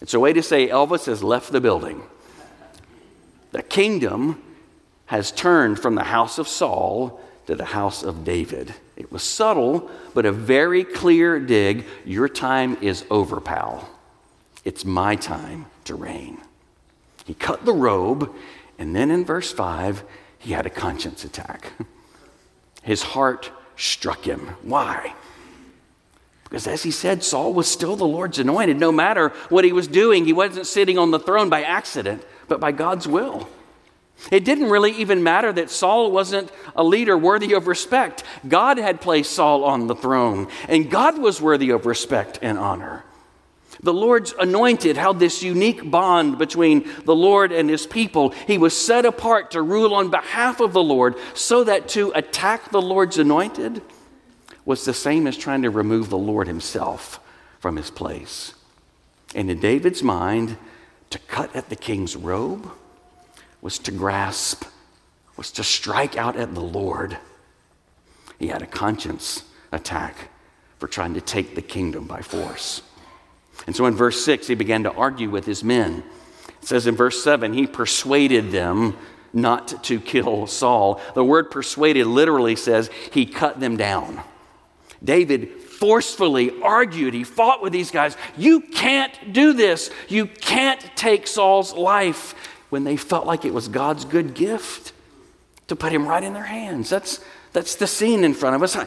It's 0.00 0.14
a 0.14 0.20
way 0.20 0.32
to 0.32 0.42
say 0.42 0.68
Elvis 0.68 1.06
has 1.06 1.22
left 1.22 1.52
the 1.52 1.60
building. 1.60 2.02
The 3.52 3.62
kingdom 3.62 4.42
has 5.06 5.32
turned 5.32 5.78
from 5.78 5.94
the 5.94 6.04
house 6.04 6.38
of 6.38 6.48
Saul 6.48 7.20
to 7.46 7.54
the 7.54 7.64
house 7.64 8.02
of 8.02 8.24
David. 8.24 8.74
It 8.96 9.10
was 9.10 9.22
subtle, 9.22 9.90
but 10.14 10.24
a 10.24 10.32
very 10.32 10.84
clear 10.84 11.40
dig. 11.40 11.84
Your 12.04 12.28
time 12.28 12.76
is 12.80 13.04
over, 13.10 13.40
pal. 13.40 13.88
It's 14.64 14.84
my 14.84 15.16
time 15.16 15.66
to 15.84 15.94
reign. 15.94 16.38
He 17.24 17.34
cut 17.34 17.64
the 17.64 17.72
robe, 17.72 18.34
And 18.78 18.96
then 18.96 19.10
in 19.10 19.26
verse 19.26 19.52
5, 19.52 20.04
he 20.38 20.52
had 20.52 20.64
a 20.64 20.70
conscience 20.70 21.24
attack. 21.24 21.72
His 22.82 23.02
heart 23.02 23.50
struck 23.76 24.24
him. 24.24 24.40
Why? 24.62 25.14
Because 26.50 26.66
as 26.66 26.82
he 26.82 26.90
said, 26.90 27.22
Saul 27.22 27.54
was 27.54 27.68
still 27.68 27.94
the 27.94 28.04
Lord's 28.04 28.40
anointed. 28.40 28.78
No 28.78 28.90
matter 28.90 29.28
what 29.48 29.64
he 29.64 29.72
was 29.72 29.86
doing, 29.86 30.24
he 30.24 30.32
wasn't 30.32 30.66
sitting 30.66 30.98
on 30.98 31.12
the 31.12 31.20
throne 31.20 31.48
by 31.48 31.62
accident, 31.62 32.24
but 32.48 32.58
by 32.58 32.72
God's 32.72 33.06
will. 33.06 33.48
It 34.32 34.44
didn't 34.44 34.68
really 34.68 34.90
even 34.92 35.22
matter 35.22 35.52
that 35.52 35.70
Saul 35.70 36.10
wasn't 36.10 36.50
a 36.74 36.82
leader 36.82 37.16
worthy 37.16 37.54
of 37.54 37.68
respect. 37.68 38.24
God 38.46 38.78
had 38.78 39.00
placed 39.00 39.32
Saul 39.32 39.64
on 39.64 39.86
the 39.86 39.94
throne, 39.94 40.48
and 40.68 40.90
God 40.90 41.18
was 41.18 41.40
worthy 41.40 41.70
of 41.70 41.86
respect 41.86 42.40
and 42.42 42.58
honor. 42.58 43.04
The 43.82 43.94
Lord's 43.94 44.34
anointed 44.38 44.96
held 44.96 45.20
this 45.20 45.42
unique 45.42 45.88
bond 45.88 46.36
between 46.36 46.90
the 47.04 47.14
Lord 47.14 47.52
and 47.52 47.70
his 47.70 47.86
people. 47.86 48.30
He 48.46 48.58
was 48.58 48.76
set 48.76 49.06
apart 49.06 49.52
to 49.52 49.62
rule 49.62 49.94
on 49.94 50.10
behalf 50.10 50.60
of 50.60 50.72
the 50.72 50.82
Lord, 50.82 51.14
so 51.32 51.64
that 51.64 51.88
to 51.90 52.12
attack 52.14 52.70
the 52.72 52.82
Lord's 52.82 53.18
anointed 53.18 53.80
was 54.70 54.84
the 54.84 54.94
same 54.94 55.26
as 55.26 55.36
trying 55.36 55.62
to 55.62 55.68
remove 55.68 56.10
the 56.10 56.16
Lord 56.16 56.46
himself 56.46 57.18
from 57.58 57.74
his 57.74 57.90
place. 57.90 58.54
And 59.34 59.50
in 59.50 59.58
David's 59.58 60.00
mind, 60.00 60.58
to 61.10 61.18
cut 61.18 61.56
at 61.56 61.70
the 61.70 61.74
king's 61.74 62.14
robe 62.14 62.70
was 63.60 63.80
to 63.80 63.90
grasp, 63.90 64.62
was 65.36 65.50
to 65.50 65.64
strike 65.64 66.16
out 66.16 66.36
at 66.36 66.54
the 66.54 66.60
Lord. 66.60 67.18
He 68.38 68.46
had 68.46 68.62
a 68.62 68.66
conscience 68.66 69.42
attack 69.72 70.30
for 70.78 70.86
trying 70.86 71.14
to 71.14 71.20
take 71.20 71.56
the 71.56 71.62
kingdom 71.62 72.06
by 72.06 72.22
force. 72.22 72.82
And 73.66 73.74
so 73.74 73.86
in 73.86 73.96
verse 73.96 74.24
6, 74.24 74.46
he 74.46 74.54
began 74.54 74.84
to 74.84 74.92
argue 74.92 75.30
with 75.30 75.46
his 75.46 75.64
men. 75.64 76.04
It 76.62 76.68
says 76.68 76.86
in 76.86 76.94
verse 76.94 77.24
7, 77.24 77.54
he 77.54 77.66
persuaded 77.66 78.52
them 78.52 78.96
not 79.32 79.82
to 79.82 79.98
kill 79.98 80.46
Saul. 80.46 81.00
The 81.16 81.24
word 81.24 81.50
persuaded 81.50 82.06
literally 82.06 82.54
says 82.54 82.88
he 83.10 83.26
cut 83.26 83.58
them 83.58 83.76
down. 83.76 84.22
David 85.02 85.60
forcefully 85.62 86.60
argued, 86.62 87.14
he 87.14 87.24
fought 87.24 87.62
with 87.62 87.72
these 87.72 87.90
guys. 87.90 88.16
You 88.36 88.60
can't 88.60 89.32
do 89.32 89.52
this. 89.52 89.90
You 90.08 90.26
can't 90.26 90.80
take 90.94 91.26
Saul's 91.26 91.72
life 91.72 92.34
when 92.68 92.84
they 92.84 92.96
felt 92.96 93.26
like 93.26 93.44
it 93.44 93.54
was 93.54 93.68
God's 93.68 94.04
good 94.04 94.34
gift 94.34 94.92
to 95.68 95.76
put 95.76 95.92
him 95.92 96.06
right 96.06 96.22
in 96.22 96.34
their 96.34 96.44
hands. 96.44 96.90
That's, 96.90 97.20
that's 97.52 97.76
the 97.76 97.86
scene 97.86 98.24
in 98.24 98.34
front 98.34 98.56
of 98.56 98.62
us. 98.62 98.74
How, 98.74 98.86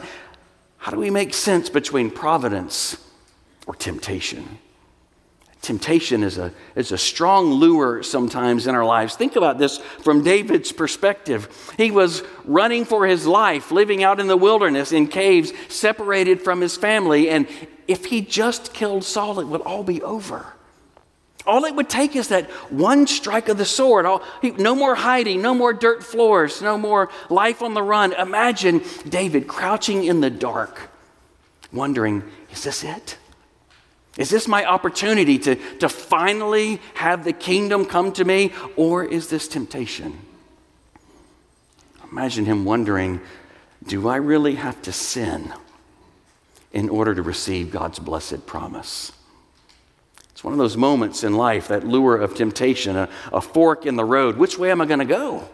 how 0.78 0.92
do 0.92 0.98
we 0.98 1.10
make 1.10 1.34
sense 1.34 1.68
between 1.68 2.10
providence 2.10 2.96
or 3.66 3.74
temptation? 3.74 4.58
Temptation 5.64 6.22
is 6.22 6.36
a, 6.36 6.52
is 6.76 6.92
a 6.92 6.98
strong 6.98 7.50
lure 7.50 8.02
sometimes 8.02 8.66
in 8.66 8.74
our 8.74 8.84
lives. 8.84 9.16
Think 9.16 9.34
about 9.34 9.58
this 9.58 9.78
from 9.78 10.22
David's 10.22 10.72
perspective. 10.72 11.72
He 11.78 11.90
was 11.90 12.22
running 12.44 12.84
for 12.84 13.06
his 13.06 13.26
life, 13.26 13.72
living 13.72 14.04
out 14.04 14.20
in 14.20 14.26
the 14.26 14.36
wilderness 14.36 14.92
in 14.92 15.08
caves, 15.08 15.54
separated 15.70 16.42
from 16.42 16.60
his 16.60 16.76
family. 16.76 17.30
And 17.30 17.48
if 17.88 18.04
he 18.04 18.20
just 18.20 18.74
killed 18.74 19.04
Saul, 19.04 19.40
it 19.40 19.46
would 19.46 19.62
all 19.62 19.82
be 19.82 20.02
over. 20.02 20.44
All 21.46 21.64
it 21.64 21.74
would 21.74 21.88
take 21.88 22.14
is 22.14 22.28
that 22.28 22.50
one 22.70 23.06
strike 23.06 23.48
of 23.48 23.56
the 23.56 23.64
sword. 23.64 24.04
All, 24.04 24.22
no 24.42 24.74
more 24.74 24.94
hiding, 24.94 25.40
no 25.40 25.54
more 25.54 25.72
dirt 25.72 26.04
floors, 26.04 26.60
no 26.60 26.76
more 26.76 27.08
life 27.30 27.62
on 27.62 27.72
the 27.72 27.82
run. 27.82 28.12
Imagine 28.12 28.82
David 29.08 29.48
crouching 29.48 30.04
in 30.04 30.20
the 30.20 30.30
dark, 30.30 30.90
wondering, 31.72 32.22
is 32.52 32.64
this 32.64 32.84
it? 32.84 33.16
Is 34.16 34.30
this 34.30 34.46
my 34.46 34.64
opportunity 34.64 35.38
to, 35.40 35.56
to 35.78 35.88
finally 35.88 36.80
have 36.94 37.24
the 37.24 37.32
kingdom 37.32 37.84
come 37.84 38.12
to 38.12 38.24
me, 38.24 38.52
or 38.76 39.04
is 39.04 39.28
this 39.28 39.48
temptation? 39.48 40.18
Imagine 42.10 42.44
him 42.44 42.64
wondering 42.64 43.20
do 43.86 44.08
I 44.08 44.16
really 44.16 44.54
have 44.54 44.80
to 44.82 44.92
sin 44.92 45.52
in 46.72 46.88
order 46.88 47.14
to 47.14 47.22
receive 47.22 47.70
God's 47.70 47.98
blessed 47.98 48.46
promise? 48.46 49.12
It's 50.30 50.42
one 50.42 50.52
of 50.52 50.58
those 50.58 50.76
moments 50.76 51.22
in 51.22 51.34
life, 51.34 51.68
that 51.68 51.86
lure 51.86 52.16
of 52.16 52.34
temptation, 52.34 52.96
a, 52.96 53.08
a 53.32 53.40
fork 53.40 53.84
in 53.84 53.96
the 53.96 54.04
road. 54.04 54.36
Which 54.36 54.58
way 54.58 54.70
am 54.70 54.80
I 54.80 54.86
going 54.86 55.00
to 55.00 55.04
go? 55.04 55.48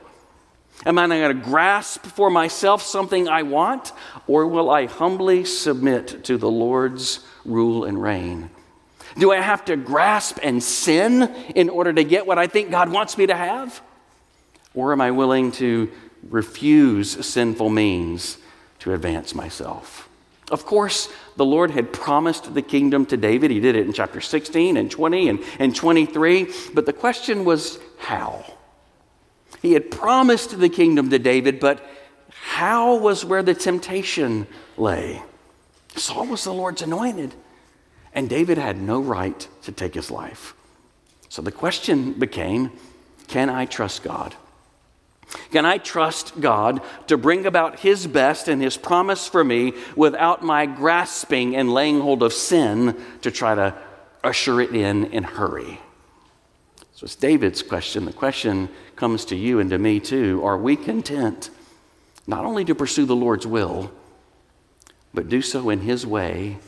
Am 0.86 0.98
I 0.98 1.06
going 1.06 1.36
to 1.36 1.44
grasp 1.44 2.06
for 2.06 2.30
myself 2.30 2.82
something 2.82 3.28
I 3.28 3.42
want, 3.42 3.92
or 4.26 4.46
will 4.46 4.70
I 4.70 4.86
humbly 4.86 5.44
submit 5.44 6.24
to 6.24 6.38
the 6.38 6.50
Lord's 6.50 7.20
rule 7.44 7.84
and 7.84 8.00
reign? 8.00 8.48
Do 9.18 9.32
I 9.32 9.40
have 9.40 9.64
to 9.66 9.76
grasp 9.76 10.38
and 10.42 10.62
sin 10.62 11.22
in 11.54 11.68
order 11.68 11.92
to 11.92 12.04
get 12.04 12.26
what 12.26 12.38
I 12.38 12.46
think 12.46 12.70
God 12.70 12.90
wants 12.90 13.18
me 13.18 13.26
to 13.26 13.34
have? 13.34 13.82
Or 14.74 14.92
am 14.92 15.00
I 15.00 15.10
willing 15.10 15.52
to 15.52 15.90
refuse 16.28 17.26
sinful 17.26 17.68
means 17.68 18.38
to 18.78 18.94
advance 18.94 19.34
myself? 19.34 20.08
Of 20.50 20.64
course, 20.64 21.08
the 21.36 21.44
Lord 21.44 21.70
had 21.70 21.92
promised 21.92 22.54
the 22.54 22.62
kingdom 22.62 23.04
to 23.06 23.16
David. 23.16 23.50
He 23.50 23.60
did 23.60 23.76
it 23.76 23.86
in 23.86 23.92
chapter 23.92 24.20
16 24.20 24.76
and 24.76 24.90
20 24.90 25.28
and, 25.28 25.44
and 25.58 25.76
23. 25.76 26.52
But 26.72 26.86
the 26.86 26.92
question 26.92 27.44
was 27.44 27.78
how? 27.98 28.44
He 29.62 29.72
had 29.72 29.90
promised 29.90 30.58
the 30.58 30.68
kingdom 30.68 31.10
to 31.10 31.18
David, 31.18 31.60
but 31.60 31.84
how 32.30 32.96
was 32.96 33.24
where 33.24 33.42
the 33.42 33.54
temptation 33.54 34.46
lay? 34.76 35.22
Saul 35.96 36.26
was 36.26 36.44
the 36.44 36.54
Lord's 36.54 36.82
anointed, 36.82 37.34
and 38.14 38.28
David 38.28 38.58
had 38.58 38.80
no 38.80 39.00
right 39.00 39.46
to 39.62 39.72
take 39.72 39.94
his 39.94 40.10
life. 40.10 40.54
So 41.28 41.42
the 41.42 41.52
question 41.52 42.14
became 42.14 42.70
can 43.28 43.48
I 43.48 43.64
trust 43.64 44.02
God? 44.02 44.34
Can 45.52 45.64
I 45.64 45.78
trust 45.78 46.40
God 46.40 46.82
to 47.06 47.16
bring 47.16 47.46
about 47.46 47.78
His 47.78 48.08
best 48.08 48.48
and 48.48 48.60
His 48.60 48.76
promise 48.76 49.28
for 49.28 49.44
me 49.44 49.74
without 49.94 50.42
my 50.42 50.66
grasping 50.66 51.54
and 51.54 51.72
laying 51.72 52.00
hold 52.00 52.24
of 52.24 52.32
sin 52.32 52.96
to 53.22 53.30
try 53.30 53.54
to 53.54 53.74
usher 54.24 54.60
it 54.60 54.74
in 54.74 55.06
in 55.06 55.22
hurry? 55.22 55.80
So 56.94 57.04
it's 57.04 57.14
David's 57.14 57.62
question. 57.62 58.04
The 58.04 58.12
question 58.12 58.68
comes 59.00 59.24
to 59.24 59.34
you 59.34 59.58
and 59.58 59.70
to 59.70 59.78
me 59.78 59.98
too. 59.98 60.44
Are 60.44 60.58
we 60.58 60.76
content 60.76 61.48
not 62.26 62.44
only 62.44 62.66
to 62.66 62.74
pursue 62.74 63.06
the 63.06 63.16
Lord's 63.16 63.46
will, 63.46 63.90
but 65.14 65.30
do 65.30 65.40
so 65.40 65.70
in 65.70 65.80
His 65.80 66.06
way 66.06 66.58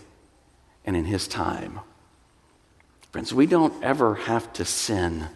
and 0.86 0.96
in 0.96 1.04
His 1.04 1.28
time? 1.28 1.80
Friends, 3.10 3.34
we 3.34 3.44
don't 3.44 3.84
ever 3.84 4.14
have 4.14 4.50
to 4.54 4.64
sin 4.64 5.28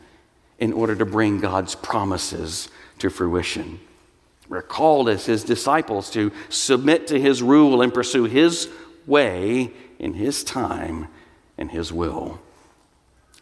in 0.59 0.73
order 0.73 0.97
to 0.97 1.05
bring 1.05 1.39
God's 1.39 1.75
promises 1.75 2.71
to 2.99 3.11
fruition. 3.11 3.79
We're 4.49 4.63
called 4.63 5.11
as 5.11 5.27
His 5.27 5.45
disciples 5.45 6.11
to 6.13 6.33
submit 6.49 7.09
to 7.09 7.21
His 7.21 7.43
rule 7.43 7.83
and 7.83 7.93
pursue 7.93 8.25
His 8.25 8.71
way 9.07 9.71
in 9.99 10.15
His 10.15 10.43
time 10.43 11.09
and 11.59 11.71
His 11.71 11.93
will. 11.93 12.41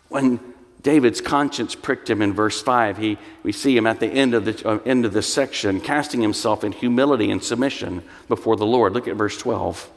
When 0.09 0.54
David's 0.85 1.23
conscience 1.23 1.75
pricked 1.75 2.11
him 2.11 2.21
in 2.21 2.35
verse 2.35 2.61
5. 2.61 2.99
He, 2.99 3.19
we 3.43 3.53
see 3.53 3.75
him 3.75 3.87
at 3.87 4.01
the 4.01 4.07
end 4.07 4.35
of, 4.35 4.45
the, 4.45 4.69
uh, 4.69 4.79
end 4.85 5.07
of 5.07 5.15
this 5.15 5.33
section, 5.33 5.81
casting 5.81 6.21
himself 6.21 6.63
in 6.63 6.73
humility 6.73 7.31
and 7.31 7.43
submission 7.43 8.05
before 8.29 8.55
the 8.55 8.67
Lord. 8.67 8.93
Look 8.93 9.09
at 9.09 9.17
verse 9.17 9.39
12. 9.39 9.91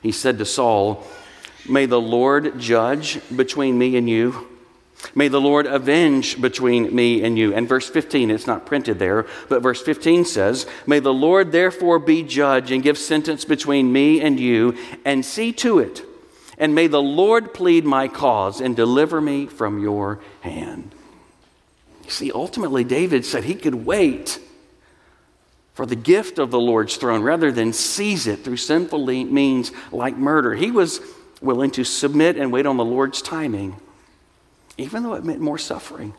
He 0.00 0.12
said 0.12 0.38
to 0.38 0.46
Saul, 0.46 1.04
May 1.68 1.86
the 1.86 2.00
Lord 2.00 2.60
judge 2.60 3.20
between 3.34 3.76
me 3.76 3.96
and 3.96 4.08
you. 4.08 4.48
May 5.16 5.26
the 5.26 5.40
Lord 5.40 5.66
avenge 5.66 6.40
between 6.40 6.94
me 6.94 7.24
and 7.24 7.36
you. 7.36 7.52
And 7.52 7.68
verse 7.68 7.90
15, 7.90 8.30
it's 8.30 8.46
not 8.46 8.64
printed 8.64 9.00
there, 9.00 9.26
but 9.48 9.62
verse 9.62 9.82
15 9.82 10.24
says, 10.24 10.64
May 10.86 11.00
the 11.00 11.12
Lord 11.12 11.50
therefore 11.50 11.98
be 11.98 12.22
judge 12.22 12.70
and 12.70 12.84
give 12.84 12.96
sentence 12.96 13.44
between 13.44 13.92
me 13.92 14.20
and 14.20 14.38
you, 14.38 14.76
and 15.04 15.24
see 15.24 15.52
to 15.54 15.80
it 15.80 16.06
and 16.62 16.76
may 16.76 16.86
the 16.86 17.02
Lord 17.02 17.52
plead 17.52 17.84
my 17.84 18.06
cause 18.06 18.60
and 18.60 18.76
deliver 18.76 19.20
me 19.20 19.46
from 19.46 19.82
your 19.82 20.20
hand. 20.42 20.94
You 22.04 22.10
see, 22.10 22.30
ultimately, 22.30 22.84
David 22.84 23.26
said 23.26 23.42
he 23.42 23.56
could 23.56 23.74
wait 23.74 24.38
for 25.74 25.86
the 25.86 25.96
gift 25.96 26.38
of 26.38 26.52
the 26.52 26.60
Lord's 26.60 26.96
throne 26.96 27.22
rather 27.22 27.50
than 27.50 27.72
seize 27.72 28.28
it 28.28 28.44
through 28.44 28.58
sinful 28.58 29.04
means 29.06 29.72
like 29.90 30.16
murder. 30.16 30.54
He 30.54 30.70
was 30.70 31.00
willing 31.40 31.72
to 31.72 31.82
submit 31.82 32.36
and 32.36 32.52
wait 32.52 32.64
on 32.64 32.76
the 32.76 32.84
Lord's 32.84 33.22
timing, 33.22 33.74
even 34.78 35.02
though 35.02 35.14
it 35.14 35.24
meant 35.24 35.40
more 35.40 35.58
suffering. 35.58 36.14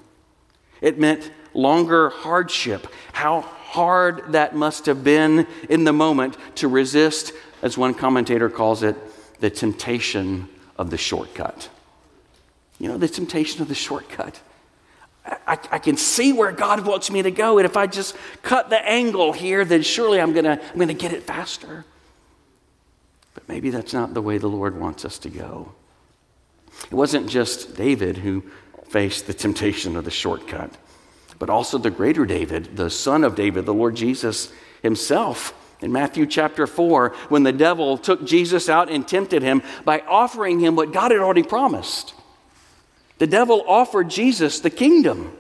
It 0.82 1.00
meant 1.00 1.32
longer 1.54 2.10
hardship. 2.10 2.88
How 3.14 3.40
hard 3.40 4.34
that 4.34 4.58
must 4.58 4.88
have 4.88 5.06
been 5.06 5.48
in 5.70 5.86
the 5.86 5.94
moment 5.94 6.36
to 6.56 6.68
resist, 6.68 7.32
as 7.62 7.78
one 7.78 7.94
commentator 7.94 8.50
calls 8.50 8.84
it, 8.84 8.98
the 9.40 9.50
temptation 9.50 10.50
of 10.78 10.90
the 10.90 10.98
shortcut. 10.98 11.70
You 12.80 12.90
know, 12.90 12.98
the 12.98 13.08
temptation 13.08 13.62
of 13.62 13.68
the 13.68 13.76
shortcut. 13.76 14.40
I, 15.26 15.58
I, 15.72 15.80
can 15.80 15.96
see 15.96 16.34
where 16.34 16.52
God 16.52 16.86
wants 16.86 17.10
me 17.10 17.22
to 17.22 17.32
go, 17.32 17.58
and 17.58 17.66
if 17.66 17.78
I 17.78 17.88
just 17.88 18.16
cut 18.42 18.70
the 18.70 18.86
angle 18.86 19.32
here, 19.32 19.64
then 19.64 19.82
surely 19.82 20.20
I'm 20.20 20.34
gonna, 20.34 20.60
I'm 20.72 20.78
gonna 20.78 20.94
get 20.94 21.14
it 21.14 21.24
faster. 21.24 21.86
But 23.34 23.48
maybe 23.48 23.70
that's 23.70 23.94
not 23.94 24.14
the 24.14 24.22
way 24.22 24.38
the 24.38 24.50
Lord 24.50 24.78
wants 24.78 25.06
us 25.06 25.18
to 25.20 25.30
go. 25.30 25.72
It 26.92 26.94
wasn't 26.94 27.30
just 27.30 27.78
David 27.78 28.18
who 28.18 28.44
faced 28.90 29.26
the 29.28 29.34
temptation 29.34 29.96
of 29.96 30.04
the 30.04 30.12
shortcut, 30.12 30.72
but 31.40 31.50
also 31.50 31.78
the 31.78 31.90
greater 31.90 32.26
David, 32.26 32.76
the 32.76 32.90
son 32.90 33.24
of 33.24 33.36
David, 33.36 33.66
the 33.66 33.74
Lord 33.74 33.96
Jesus 33.96 34.52
himself. 34.82 35.54
In 35.82 35.92
Matthew 35.92 36.26
chapter 36.26 36.66
4, 36.66 37.10
when 37.30 37.44
the 37.44 37.52
devil 37.52 37.98
took 37.98 38.26
Jesus 38.26 38.70
out 38.70 38.90
and 38.90 39.08
tempted 39.08 39.44
him 39.44 39.62
by 39.84 40.02
offering 40.08 40.60
him 40.60 40.76
what 40.76 40.94
God 40.94 41.12
had 41.12 41.20
already 41.20 41.44
promised. 41.44 42.14
The 43.18 43.28
devil 43.28 43.64
offered 43.68 44.10
Jesus 44.10 44.60
the 44.60 44.70
kingdom. 44.70 45.36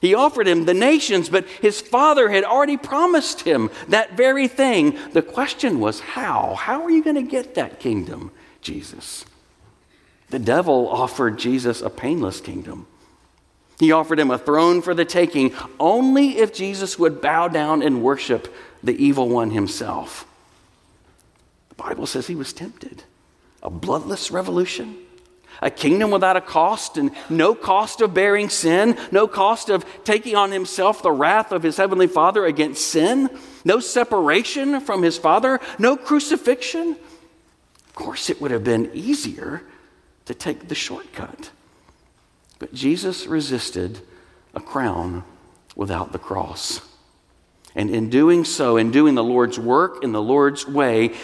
He 0.00 0.14
offered 0.14 0.48
him 0.48 0.64
the 0.64 0.74
nations, 0.74 1.28
but 1.28 1.46
his 1.46 1.80
father 1.80 2.30
had 2.30 2.44
already 2.44 2.76
promised 2.76 3.42
him 3.42 3.70
that 3.88 4.16
very 4.16 4.48
thing. 4.48 4.98
The 5.12 5.22
question 5.22 5.78
was, 5.78 6.00
how? 6.00 6.54
How 6.54 6.82
are 6.82 6.90
you 6.90 7.04
going 7.04 7.16
to 7.16 7.22
get 7.22 7.54
that 7.56 7.80
kingdom, 7.80 8.30
Jesus? 8.62 9.26
The 10.30 10.38
devil 10.38 10.88
offered 10.88 11.38
Jesus 11.38 11.82
a 11.82 11.90
painless 11.90 12.40
kingdom. 12.40 12.86
He 13.78 13.92
offered 13.92 14.20
him 14.20 14.30
a 14.30 14.38
throne 14.38 14.80
for 14.82 14.94
the 14.94 15.04
taking 15.04 15.54
only 15.78 16.38
if 16.38 16.52
Jesus 16.52 16.98
would 16.98 17.20
bow 17.20 17.48
down 17.48 17.82
and 17.82 18.02
worship 18.02 18.52
the 18.82 18.96
evil 19.02 19.28
one 19.28 19.50
himself. 19.50 20.26
The 21.70 21.74
Bible 21.74 22.06
says 22.06 22.26
he 22.26 22.34
was 22.34 22.52
tempted. 22.52 23.04
A 23.62 23.70
bloodless 23.70 24.30
revolution, 24.30 24.96
a 25.60 25.70
kingdom 25.70 26.10
without 26.10 26.36
a 26.36 26.40
cost, 26.40 26.96
and 26.96 27.10
no 27.28 27.54
cost 27.54 28.00
of 28.00 28.14
bearing 28.14 28.48
sin, 28.48 28.96
no 29.12 29.28
cost 29.28 29.68
of 29.68 29.84
taking 30.04 30.34
on 30.34 30.50
himself 30.50 31.02
the 31.02 31.12
wrath 31.12 31.52
of 31.52 31.62
his 31.62 31.76
heavenly 31.76 32.06
Father 32.06 32.46
against 32.46 32.88
sin, 32.88 33.28
no 33.64 33.78
separation 33.78 34.80
from 34.80 35.02
his 35.02 35.18
Father, 35.18 35.60
no 35.78 35.96
crucifixion. 35.96 36.96
Of 37.86 37.94
course, 37.94 38.30
it 38.30 38.40
would 38.40 38.50
have 38.50 38.64
been 38.64 38.90
easier 38.94 39.62
to 40.24 40.34
take 40.34 40.68
the 40.68 40.74
shortcut. 40.74 41.50
But 42.58 42.72
Jesus 42.72 43.26
resisted 43.26 44.00
a 44.54 44.60
crown 44.60 45.24
without 45.76 46.12
the 46.12 46.18
cross. 46.18 46.80
And 47.74 47.90
in 47.90 48.10
doing 48.10 48.44
so, 48.44 48.76
in 48.76 48.90
doing 48.90 49.14
the 49.14 49.24
Lord's 49.24 49.58
work 49.58 50.02
in 50.02 50.12
the 50.12 50.22
Lord's 50.22 50.66
way, 50.66 51.14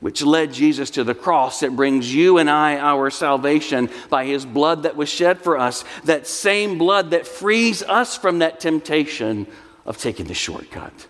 which 0.00 0.22
led 0.22 0.52
Jesus 0.52 0.90
to 0.90 1.04
the 1.04 1.14
cross, 1.14 1.62
it 1.62 1.74
brings 1.74 2.14
you 2.14 2.38
and 2.38 2.50
I 2.50 2.76
our 2.76 3.10
salvation 3.10 3.90
by 4.08 4.24
his 4.24 4.44
blood 4.44 4.84
that 4.84 4.96
was 4.96 5.08
shed 5.08 5.40
for 5.40 5.58
us, 5.58 5.84
that 6.04 6.26
same 6.26 6.78
blood 6.78 7.10
that 7.10 7.26
frees 7.26 7.82
us 7.82 8.16
from 8.16 8.40
that 8.40 8.60
temptation 8.60 9.46
of 9.84 9.98
taking 9.98 10.26
the 10.26 10.34
shortcut. 10.34 11.06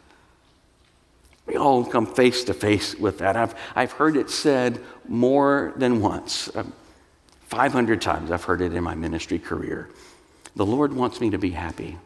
We 1.46 1.56
all 1.56 1.84
come 1.84 2.06
face 2.06 2.44
to 2.44 2.54
face 2.54 2.94
with 2.94 3.18
that. 3.18 3.36
I've, 3.36 3.54
I've 3.74 3.92
heard 3.92 4.16
it 4.16 4.30
said 4.30 4.80
more 5.06 5.72
than 5.76 6.00
once. 6.00 6.54
Um, 6.56 6.72
500 7.42 8.02
times 8.02 8.30
I've 8.30 8.44
heard 8.44 8.60
it 8.60 8.74
in 8.74 8.82
my 8.82 8.94
ministry 8.94 9.38
career. 9.38 9.88
The 10.56 10.66
Lord 10.66 10.92
wants 10.92 11.20
me 11.20 11.30
to 11.30 11.38
be 11.38 11.50
happy. 11.50 11.96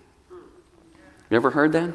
You 1.30 1.36
ever 1.36 1.50
heard 1.50 1.72
that? 1.72 1.94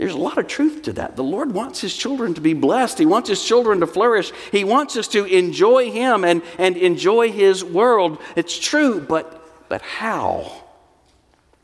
There's 0.00 0.14
a 0.14 0.18
lot 0.18 0.38
of 0.38 0.46
truth 0.46 0.80
to 0.84 0.94
that. 0.94 1.16
The 1.16 1.22
Lord 1.22 1.52
wants 1.52 1.82
His 1.82 1.94
children 1.94 2.32
to 2.32 2.40
be 2.40 2.54
blessed. 2.54 2.98
He 2.98 3.04
wants 3.04 3.28
His 3.28 3.44
children 3.44 3.80
to 3.80 3.86
flourish. 3.86 4.32
He 4.50 4.64
wants 4.64 4.96
us 4.96 5.06
to 5.08 5.26
enjoy 5.26 5.90
Him 5.90 6.24
and, 6.24 6.40
and 6.56 6.78
enjoy 6.78 7.30
His 7.30 7.62
world. 7.62 8.16
It's 8.34 8.58
true, 8.58 9.02
but, 9.02 9.68
but 9.68 9.82
how? 9.82 10.64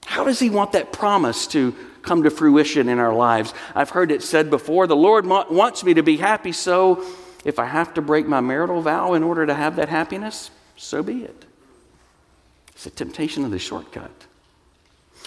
How 0.04 0.22
does 0.22 0.38
He 0.38 0.50
want 0.50 0.72
that 0.72 0.92
promise 0.92 1.46
to 1.46 1.74
come 2.02 2.24
to 2.24 2.30
fruition 2.30 2.90
in 2.90 2.98
our 2.98 3.14
lives? 3.14 3.54
I've 3.74 3.88
heard 3.88 4.12
it 4.12 4.22
said 4.22 4.50
before 4.50 4.86
the 4.86 4.94
Lord 4.94 5.24
wants 5.24 5.82
me 5.82 5.94
to 5.94 6.02
be 6.02 6.18
happy, 6.18 6.52
so 6.52 7.06
if 7.42 7.58
I 7.58 7.64
have 7.64 7.94
to 7.94 8.02
break 8.02 8.28
my 8.28 8.42
marital 8.42 8.82
vow 8.82 9.14
in 9.14 9.22
order 9.22 9.46
to 9.46 9.54
have 9.54 9.76
that 9.76 9.88
happiness, 9.88 10.50
so 10.76 11.02
be 11.02 11.24
it. 11.24 11.46
It's 12.72 12.84
a 12.84 12.90
temptation 12.90 13.46
of 13.46 13.50
the 13.50 13.58
shortcut. 13.58 14.26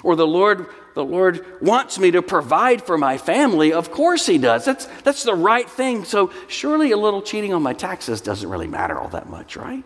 Or 0.03 0.15
the 0.15 0.27
Lord, 0.27 0.67
the 0.95 1.03
Lord 1.03 1.45
wants 1.61 1.99
me 1.99 2.11
to 2.11 2.21
provide 2.21 2.81
for 2.81 2.97
my 2.97 3.17
family. 3.17 3.73
Of 3.73 3.91
course 3.91 4.25
He 4.25 4.37
does. 4.37 4.65
That's, 4.65 4.85
that's 5.03 5.23
the 5.23 5.35
right 5.35 5.69
thing. 5.69 6.03
So 6.03 6.31
surely 6.47 6.91
a 6.91 6.97
little 6.97 7.21
cheating 7.21 7.53
on 7.53 7.61
my 7.61 7.73
taxes 7.73 8.21
doesn't 8.21 8.49
really 8.49 8.67
matter 8.67 8.99
all 8.99 9.09
that 9.09 9.29
much, 9.29 9.55
right? 9.55 9.85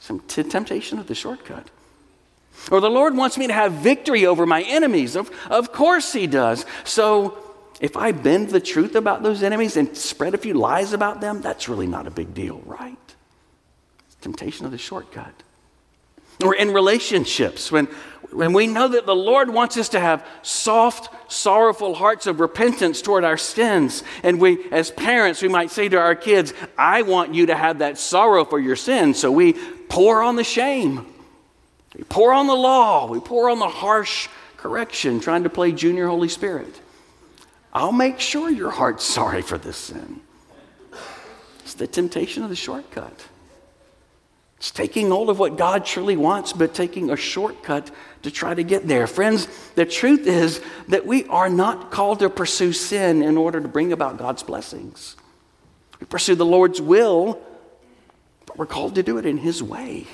Some 0.00 0.20
t- 0.20 0.42
temptation 0.42 0.98
of 0.98 1.06
the 1.06 1.14
shortcut. 1.14 1.70
Or 2.70 2.80
the 2.80 2.90
Lord 2.90 3.16
wants 3.16 3.36
me 3.36 3.46
to 3.46 3.52
have 3.52 3.72
victory 3.72 4.26
over 4.26 4.46
my 4.46 4.62
enemies. 4.62 5.16
Of, 5.16 5.30
of 5.50 5.72
course 5.72 6.12
He 6.12 6.26
does. 6.26 6.64
So 6.84 7.38
if 7.80 7.96
I 7.96 8.12
bend 8.12 8.50
the 8.50 8.60
truth 8.60 8.94
about 8.94 9.22
those 9.22 9.42
enemies 9.42 9.76
and 9.76 9.96
spread 9.96 10.34
a 10.34 10.38
few 10.38 10.54
lies 10.54 10.92
about 10.92 11.20
them, 11.20 11.40
that's 11.40 11.68
really 11.68 11.86
not 11.86 12.06
a 12.06 12.10
big 12.10 12.34
deal, 12.34 12.62
right? 12.64 12.96
Temptation 14.20 14.64
of 14.64 14.72
the 14.72 14.78
shortcut. 14.78 15.34
Or 16.42 16.54
in 16.54 16.72
relationships, 16.72 17.70
when, 17.70 17.88
when 18.34 18.52
we 18.52 18.66
know 18.66 18.88
that 18.88 19.06
the 19.06 19.14
Lord 19.14 19.48
wants 19.50 19.76
us 19.76 19.88
to 19.90 20.00
have 20.00 20.26
soft, 20.42 21.32
sorrowful 21.32 21.94
hearts 21.94 22.26
of 22.26 22.40
repentance 22.40 23.00
toward 23.00 23.24
our 23.24 23.36
sins, 23.36 24.02
and 24.22 24.40
we, 24.40 24.70
as 24.72 24.90
parents, 24.90 25.40
we 25.40 25.48
might 25.48 25.70
say 25.70 25.88
to 25.88 25.98
our 25.98 26.16
kids, 26.16 26.52
I 26.76 27.02
want 27.02 27.34
you 27.34 27.46
to 27.46 27.54
have 27.54 27.78
that 27.78 27.96
sorrow 27.96 28.44
for 28.44 28.58
your 28.58 28.76
sins, 28.76 29.18
so 29.18 29.30
we 29.30 29.52
pour 29.88 30.22
on 30.22 30.36
the 30.36 30.44
shame. 30.44 31.06
We 31.96 32.02
pour 32.04 32.32
on 32.32 32.48
the 32.48 32.54
law. 32.54 33.06
We 33.06 33.20
pour 33.20 33.48
on 33.50 33.60
the 33.60 33.68
harsh 33.68 34.28
correction, 34.56 35.20
trying 35.20 35.44
to 35.44 35.50
play 35.50 35.70
junior 35.70 36.08
Holy 36.08 36.28
Spirit. 36.28 36.80
I'll 37.72 37.92
make 37.92 38.18
sure 38.18 38.50
your 38.50 38.70
heart's 38.70 39.04
sorry 39.04 39.42
for 39.42 39.58
this 39.58 39.76
sin. 39.76 40.20
It's 41.60 41.74
the 41.74 41.86
temptation 41.86 42.42
of 42.42 42.50
the 42.50 42.56
shortcut. 42.56 43.26
It's 44.56 44.70
taking 44.70 45.10
hold 45.10 45.30
of 45.30 45.38
what 45.38 45.58
God 45.58 45.84
truly 45.84 46.16
wants, 46.16 46.52
but 46.52 46.74
taking 46.74 47.10
a 47.10 47.16
shortcut 47.16 47.90
to 48.22 48.30
try 48.30 48.54
to 48.54 48.62
get 48.62 48.86
there. 48.86 49.06
Friends, 49.06 49.46
the 49.74 49.84
truth 49.84 50.26
is 50.26 50.60
that 50.88 51.06
we 51.06 51.24
are 51.26 51.50
not 51.50 51.90
called 51.90 52.20
to 52.20 52.30
pursue 52.30 52.72
sin 52.72 53.22
in 53.22 53.36
order 53.36 53.60
to 53.60 53.68
bring 53.68 53.92
about 53.92 54.16
God's 54.16 54.42
blessings. 54.42 55.16
We 56.00 56.06
pursue 56.06 56.34
the 56.34 56.46
Lord's 56.46 56.80
will, 56.80 57.40
but 58.46 58.56
we're 58.56 58.66
called 58.66 58.94
to 58.94 59.02
do 59.02 59.18
it 59.18 59.26
in 59.26 59.38
His 59.38 59.62
way. 59.62 60.06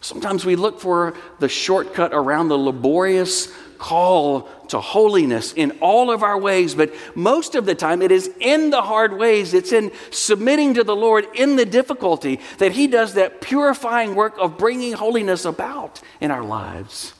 Sometimes 0.00 0.46
we 0.46 0.56
look 0.56 0.80
for 0.80 1.14
the 1.40 1.48
shortcut 1.48 2.12
around 2.14 2.48
the 2.48 2.58
laborious 2.58 3.52
call 3.80 4.42
to 4.68 4.78
holiness 4.78 5.52
in 5.54 5.72
all 5.80 6.10
of 6.10 6.22
our 6.22 6.38
ways, 6.38 6.74
but 6.74 6.94
most 7.16 7.54
of 7.56 7.64
the 7.66 7.74
time 7.74 8.02
it 8.02 8.12
is 8.12 8.30
in 8.38 8.70
the 8.70 8.82
hard 8.82 9.16
ways. 9.16 9.54
It's 9.54 9.72
in 9.72 9.90
submitting 10.10 10.74
to 10.74 10.84
the 10.84 10.94
Lord 10.94 11.26
in 11.34 11.56
the 11.56 11.64
difficulty 11.64 12.38
that 12.58 12.72
He 12.72 12.86
does 12.86 13.14
that 13.14 13.40
purifying 13.40 14.14
work 14.14 14.34
of 14.38 14.58
bringing 14.58 14.92
holiness 14.92 15.44
about 15.44 16.00
in 16.20 16.30
our 16.30 16.44
lives. 16.44 17.14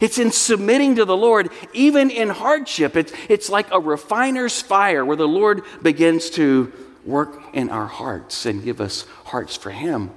It's 0.00 0.18
in 0.18 0.30
submitting 0.30 0.94
to 0.96 1.04
the 1.04 1.16
Lord, 1.16 1.50
even 1.72 2.10
in 2.10 2.28
hardship. 2.28 2.96
It's, 2.96 3.12
it's 3.28 3.50
like 3.50 3.66
a 3.72 3.80
refiner's 3.80 4.62
fire 4.62 5.04
where 5.04 5.16
the 5.16 5.26
Lord 5.26 5.62
begins 5.82 6.30
to 6.30 6.72
work 7.04 7.42
in 7.52 7.70
our 7.70 7.86
hearts 7.86 8.46
and 8.46 8.62
give 8.62 8.80
us 8.80 9.04
hearts 9.24 9.56
for 9.56 9.70
Him 9.70 10.10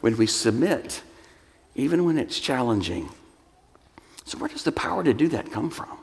when 0.00 0.16
we 0.16 0.26
submit, 0.26 1.02
even 1.76 2.04
when 2.04 2.18
it's 2.18 2.40
challenging. 2.40 3.10
So, 4.24 4.38
where 4.38 4.48
does 4.48 4.64
the 4.64 4.72
power 4.72 5.04
to 5.04 5.12
do 5.14 5.28
that 5.28 5.50
come 5.52 5.70
from? 5.70 5.98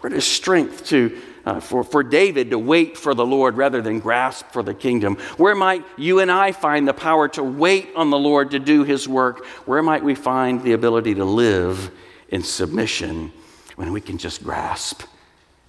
Where 0.00 0.10
does 0.10 0.26
strength 0.26 0.86
to, 0.88 1.18
uh, 1.46 1.60
for, 1.60 1.82
for 1.82 2.02
David 2.02 2.50
to 2.50 2.58
wait 2.58 2.98
for 2.98 3.14
the 3.14 3.24
Lord 3.24 3.56
rather 3.56 3.80
than 3.80 4.00
grasp 4.00 4.50
for 4.52 4.62
the 4.62 4.74
kingdom? 4.74 5.16
Where 5.38 5.54
might 5.54 5.82
you 5.96 6.20
and 6.20 6.30
I 6.30 6.52
find 6.52 6.86
the 6.86 6.92
power 6.92 7.26
to 7.28 7.42
wait 7.42 7.88
on 7.96 8.10
the 8.10 8.18
Lord 8.18 8.50
to 8.50 8.58
do 8.58 8.84
his 8.84 9.08
work? 9.08 9.46
Where 9.64 9.82
might 9.82 10.04
we 10.04 10.14
find 10.14 10.62
the 10.62 10.72
ability 10.72 11.14
to 11.14 11.24
live 11.24 11.90
in 12.28 12.42
submission 12.42 13.32
when 13.76 13.92
we 13.92 14.00
can 14.02 14.18
just 14.18 14.44
grasp 14.44 15.04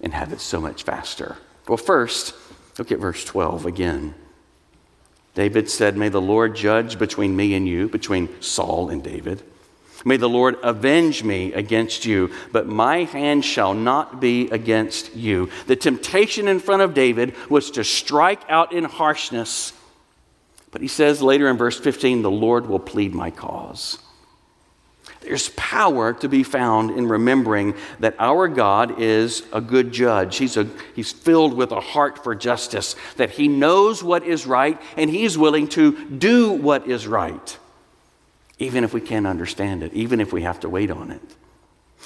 and 0.02 0.12
have 0.12 0.34
it 0.34 0.40
so 0.40 0.60
much 0.60 0.82
faster? 0.82 1.38
Well, 1.66 1.78
first, 1.78 2.34
look 2.78 2.92
at 2.92 2.98
verse 2.98 3.24
12 3.24 3.64
again. 3.64 4.14
David 5.34 5.70
said, 5.70 5.96
May 5.96 6.10
the 6.10 6.20
Lord 6.20 6.54
judge 6.54 6.98
between 6.98 7.34
me 7.36 7.54
and 7.54 7.66
you, 7.66 7.88
between 7.88 8.42
Saul 8.42 8.90
and 8.90 9.02
David. 9.02 9.42
May 10.06 10.18
the 10.18 10.28
Lord 10.28 10.56
avenge 10.62 11.24
me 11.24 11.52
against 11.52 12.06
you, 12.06 12.30
but 12.52 12.68
my 12.68 12.98
hand 12.98 13.44
shall 13.44 13.74
not 13.74 14.20
be 14.20 14.48
against 14.50 15.16
you. 15.16 15.50
The 15.66 15.74
temptation 15.74 16.46
in 16.46 16.60
front 16.60 16.82
of 16.82 16.94
David 16.94 17.34
was 17.50 17.72
to 17.72 17.82
strike 17.82 18.42
out 18.48 18.72
in 18.72 18.84
harshness. 18.84 19.72
But 20.70 20.80
he 20.80 20.86
says 20.86 21.22
later 21.22 21.48
in 21.50 21.56
verse 21.56 21.80
15, 21.80 22.22
the 22.22 22.30
Lord 22.30 22.68
will 22.68 22.78
plead 22.78 23.16
my 23.16 23.32
cause. 23.32 23.98
There's 25.22 25.48
power 25.56 26.12
to 26.12 26.28
be 26.28 26.44
found 26.44 26.92
in 26.92 27.08
remembering 27.08 27.74
that 27.98 28.14
our 28.20 28.46
God 28.46 29.00
is 29.00 29.42
a 29.52 29.60
good 29.60 29.90
judge. 29.90 30.36
He's, 30.36 30.56
a, 30.56 30.68
he's 30.94 31.10
filled 31.10 31.54
with 31.54 31.72
a 31.72 31.80
heart 31.80 32.22
for 32.22 32.36
justice, 32.36 32.94
that 33.16 33.30
he 33.30 33.48
knows 33.48 34.04
what 34.04 34.22
is 34.22 34.46
right 34.46 34.80
and 34.96 35.10
he's 35.10 35.36
willing 35.36 35.66
to 35.70 36.08
do 36.10 36.52
what 36.52 36.86
is 36.86 37.08
right 37.08 37.58
even 38.58 38.84
if 38.84 38.94
we 38.94 39.00
can't 39.00 39.26
understand 39.26 39.82
it, 39.82 39.92
even 39.92 40.20
if 40.20 40.32
we 40.32 40.42
have 40.42 40.60
to 40.60 40.68
wait 40.68 40.90
on 40.90 41.10
it. 41.10 41.36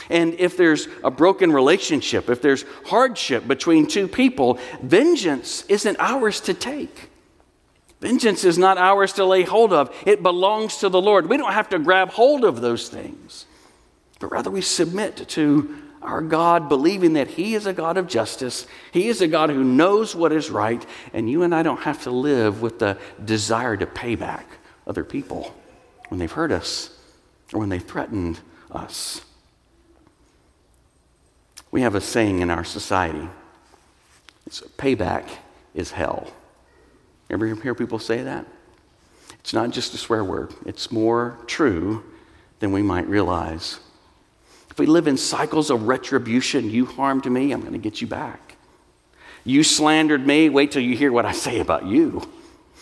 And 0.09 0.35
if 0.35 0.57
there's 0.57 0.89
a 1.05 1.11
broken 1.11 1.53
relationship, 1.53 2.31
if 2.31 2.41
there's 2.41 2.65
hardship 2.87 3.47
between 3.47 3.87
two 3.87 4.09
people, 4.09 4.59
vengeance 4.83 5.65
isn't 5.69 5.97
ours 5.99 6.41
to 6.43 6.55
take. 6.55 7.11
Vengeance 8.01 8.45
is 8.45 8.57
not 8.57 8.79
ours 8.79 9.13
to 9.15 9.25
lay 9.25 9.43
hold 9.43 9.73
of, 9.73 9.95
it 10.07 10.23
belongs 10.23 10.79
to 10.79 10.89
the 10.89 11.01
Lord. 11.01 11.29
We 11.29 11.37
don't 11.37 11.53
have 11.53 11.69
to 11.71 11.79
grab 11.79 12.11
hold 12.11 12.45
of 12.45 12.61
those 12.61 12.89
things. 12.89 13.47
but 14.19 14.33
rather 14.33 14.51
we 14.51 14.61
submit 14.61 15.29
to 15.31 15.77
our 16.03 16.23
God, 16.23 16.69
believing 16.69 17.13
that 17.13 17.29
He 17.29 17.55
is 17.55 17.67
a 17.67 17.75
God 17.75 17.99
of 17.99 18.07
justice. 18.07 18.67
He 18.91 19.09
is 19.09 19.21
a 19.21 19.29
God 19.29 19.51
who 19.51 19.63
knows 19.63 20.15
what 20.15 20.33
is 20.33 20.51
right, 20.51 20.85
and 21.13 21.29
you 21.29 21.43
and 21.43 21.55
I 21.55 21.63
don't 21.63 21.81
have 21.81 22.03
to 22.05 22.11
live 22.11 22.63
with 22.63 22.79
the 22.79 22.99
desire 23.23 23.77
to 23.77 23.87
pay 23.87 24.15
back 24.15 24.47
other 24.87 25.05
people 25.05 25.55
when 26.11 26.19
they've 26.19 26.31
hurt 26.31 26.53
us 26.53 26.91
or 27.53 27.61
when 27.61 27.71
they've 27.71 27.83
threatened 27.83 28.41
us. 28.71 29.23
We 31.71 31.83
have 31.83 31.95
a 31.95 32.01
saying 32.01 32.41
in 32.41 32.51
our 32.51 32.65
society 32.65 33.29
it's 34.47 34.61
payback 34.77 35.29
is 35.75 35.93
hell. 35.93 36.33
Ever 37.31 37.55
hear 37.55 37.75
people 37.75 38.01
say 38.01 38.23
that? 38.25 38.45
It's 39.39 39.55
not 39.55 39.71
just 39.71 39.95
a 39.95 39.97
swear 39.97 40.25
word, 40.25 40.53
it's 40.67 40.91
more 40.91 41.39
true 41.47 42.05
than 42.59 42.73
we 42.73 42.83
might 42.83 43.09
realize. 43.09 43.79
If 44.69 44.79
we 44.79 44.87
live 44.87 45.07
in 45.07 45.17
cycles 45.17 45.71
of 45.71 45.85
retribution, 45.85 46.69
you 46.69 46.87
harmed 46.87 47.25
me, 47.31 47.53
I'm 47.53 47.61
going 47.61 47.73
to 47.73 47.79
get 47.79 48.01
you 48.01 48.07
back. 48.07 48.57
You 49.45 49.63
slandered 49.63 50.27
me, 50.27 50.49
wait 50.49 50.73
till 50.73 50.83
you 50.83 50.97
hear 50.97 51.13
what 51.13 51.25
I 51.25 51.33
say 51.33 51.61
about 51.61 51.87
you. 51.87 52.29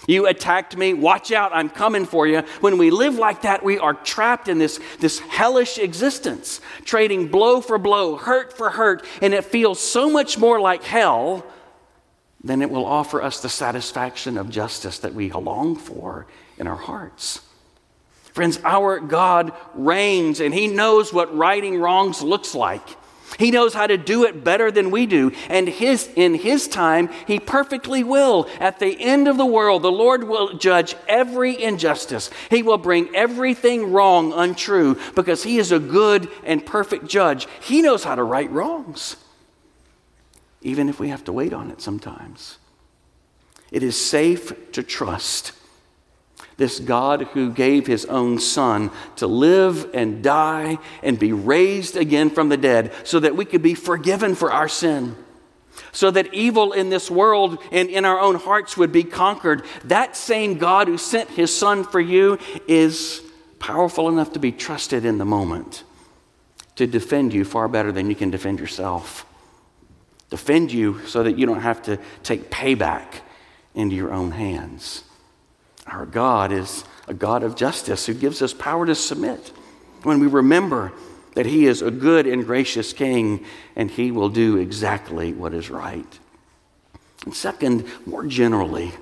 You 0.09 0.27
attacked 0.27 0.75
me, 0.75 0.95
watch 0.95 1.33
out, 1.33 1.53
I'm 1.53 1.69
coming 1.69 2.07
for 2.07 2.27
you. 2.27 2.39
When 2.63 2.79
we 2.79 2.91
live 2.91 3.17
like 3.17 3.43
that, 3.43 3.63
we 3.63 3.79
are 3.79 3.93
trapped 3.93 4.49
in 4.49 4.57
this, 4.57 4.81
this 5.01 5.19
hellish 5.19 5.77
existence, 5.77 6.63
trading 6.87 7.29
blow 7.29 7.61
for 7.61 7.77
blow, 7.77 8.17
hurt 8.17 8.57
for 8.57 8.71
hurt, 8.71 9.05
and 9.21 9.35
it 9.35 9.45
feels 9.45 9.79
so 9.79 10.09
much 10.09 10.39
more 10.39 10.61
like 10.61 10.83
hell 10.83 11.45
than 12.43 12.63
it 12.63 12.71
will 12.71 12.87
offer 12.87 13.21
us 13.21 13.43
the 13.43 13.51
satisfaction 13.51 14.39
of 14.39 14.49
justice 14.49 14.99
that 15.01 15.13
we 15.13 15.31
long 15.31 15.77
for 15.77 16.27
in 16.57 16.67
our 16.67 16.77
hearts. 16.77 17.43
Friends, 18.33 18.59
our 18.65 19.01
God 19.01 19.53
reigns 19.75 20.41
and 20.41 20.55
He 20.55 20.69
knows 20.69 21.13
what 21.13 21.37
righting 21.37 21.79
wrongs 21.79 22.23
looks 22.23 22.55
like. 22.55 22.89
He 23.37 23.51
knows 23.51 23.75
how 23.75 23.87
to 23.87 23.99
do 23.99 24.25
it 24.25 24.43
better 24.43 24.71
than 24.71 24.91
we 24.91 25.07
do. 25.07 25.33
And 25.49 25.69
his, 25.69 26.09
in 26.17 26.35
His 26.35 26.69
time, 26.69 27.11
He 27.27 27.39
perfectly 27.39 28.03
will. 28.03 28.49
At 28.61 28.79
the 28.79 28.99
end 29.01 29.29
of 29.29 29.37
the 29.37 29.47
world, 29.47 29.83
the 29.83 29.93
Lord 29.93 30.25
will 30.25 30.55
judge 30.55 30.95
every 31.07 31.61
injustice. 31.63 32.31
He 32.51 32.63
will 32.63 32.79
bring 32.79 33.15
everything 33.15 33.93
wrong 33.93 34.33
untrue 34.33 34.99
because 35.15 35.43
He 35.43 35.59
is 35.59 35.73
a 35.73 35.79
good 35.79 36.29
and 36.45 36.65
perfect 36.65 37.07
judge. 37.07 37.47
He 37.61 37.83
knows 37.83 38.05
how 38.05 38.15
to 38.15 38.23
right 38.23 38.51
wrongs, 38.51 39.17
even 40.63 40.89
if 40.89 40.99
we 40.99 41.09
have 41.09 41.25
to 41.25 41.33
wait 41.33 41.53
on 41.53 41.71
it 41.71 41.83
sometimes. 41.83 42.59
It 43.71 43.83
is 43.83 44.01
safe 44.01 44.73
to 44.73 44.83
trust 44.83 45.53
this 46.59 46.81
God 46.81 47.23
who 47.33 47.51
gave 47.51 47.87
his 47.87 48.05
own 48.05 48.39
son 48.39 48.91
to 49.17 49.27
live 49.27 49.89
and 49.95 50.23
die 50.23 50.79
and 51.03 51.19
be 51.19 51.33
raised 51.33 51.97
again 51.97 52.29
from 52.29 52.51
the 52.51 52.57
dead 52.57 52.93
so 53.05 53.19
that 53.21 53.37
we 53.37 53.47
could 53.47 53.63
be 53.63 53.75
forgiven 53.75 54.35
for 54.35 54.53
our 54.53 54.69
sin, 54.69 55.17
so 55.93 56.11
that 56.11 56.35
evil 56.35 56.73
in 56.73 56.91
this 56.91 57.11
world 57.11 57.63
and 57.73 57.89
in 57.89 58.05
our 58.05 58.19
own 58.19 58.35
hearts 58.35 58.77
would 58.77 58.93
be 58.93 59.05
conquered. 59.05 59.65
That 59.85 60.17
same 60.17 60.59
God 60.59 60.89
who 60.89 60.99
sent 60.99 61.31
his 61.31 61.57
son 61.57 61.85
for 61.85 62.01
you 62.01 62.39
is 62.67 63.23
powerful 63.61 64.09
enough 64.09 64.33
to 64.33 64.39
be 64.39 64.53
trusted 64.53 65.05
in 65.05 65.19
the 65.19 65.25
moment 65.25 65.85
to 66.75 66.87
defend 66.87 67.33
you 67.33 67.45
far 67.45 67.67
better 67.67 67.91
than 67.91 68.09
you 68.09 68.15
can 68.15 68.31
defend 68.31 68.61
yourself. 68.61 69.27
Defend 70.31 70.73
you 70.73 71.05
so 71.07 71.23
that 71.23 71.39
you 71.39 71.47
don't 71.47 71.63
have 71.63 71.83
to 71.83 71.99
take 72.23 72.51
payback 72.51 73.21
into 73.75 73.97
your 73.97 74.13
own 74.13 74.33
hands. 74.33 75.05
Our 75.91 76.07
God 76.07 76.53
is 76.53 76.85
a 77.07 77.15
God 77.15 77.43
of 77.43 77.57
justice 77.57 78.07
who 78.07 78.15
gives 78.15 78.43
us 78.43 78.53
power 78.53 78.87
to 78.87 78.95
submit 78.95 79.53
when 80.03 80.21
we 80.21 80.27
remember 80.27 80.93
that 81.35 81.47
He 81.47 81.67
is 81.67 81.83
a 81.83 81.91
good 81.91 82.27
and 82.27 82.45
gracious 82.45 82.93
King 82.93 83.45
and 83.77 83.91
He 83.91 84.11
will 84.11 84.29
do 84.29 84.57
exactly 84.57 85.33
what 85.33 85.55
is 85.55 85.71
right. 85.71 86.19
And 87.25 87.35
second, 87.35 87.87
more 88.07 88.27
generally, 88.27 88.93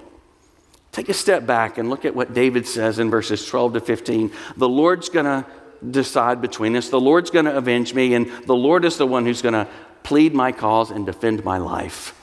take 0.93 1.09
a 1.09 1.15
step 1.15 1.47
back 1.47 1.79
and 1.79 1.91
look 1.91 2.05
at 2.05 2.15
what 2.15 2.35
David 2.35 2.67
says 2.67 2.99
in 2.99 3.11
verses 3.11 3.47
12 3.47 3.75
to 3.75 3.81
15. 3.81 4.33
The 4.57 4.69
Lord's 4.69 5.09
going 5.09 5.27
to 5.27 5.47
decide 5.91 6.41
between 6.41 6.75
us, 6.77 6.89
the 6.89 7.01
Lord's 7.01 7.31
going 7.31 7.45
to 7.45 7.57
avenge 7.57 7.95
me, 7.95 8.15
and 8.15 8.31
the 8.47 8.55
Lord 8.55 8.85
is 8.85 8.97
the 8.97 9.07
one 9.07 9.27
who's 9.27 9.43
going 9.43 9.53
to 9.55 9.69
plead 10.03 10.35
my 10.35 10.53
cause 10.53 10.91
and 10.91 11.05
defend 11.05 11.45
my 11.45 11.59
life. 11.59 12.15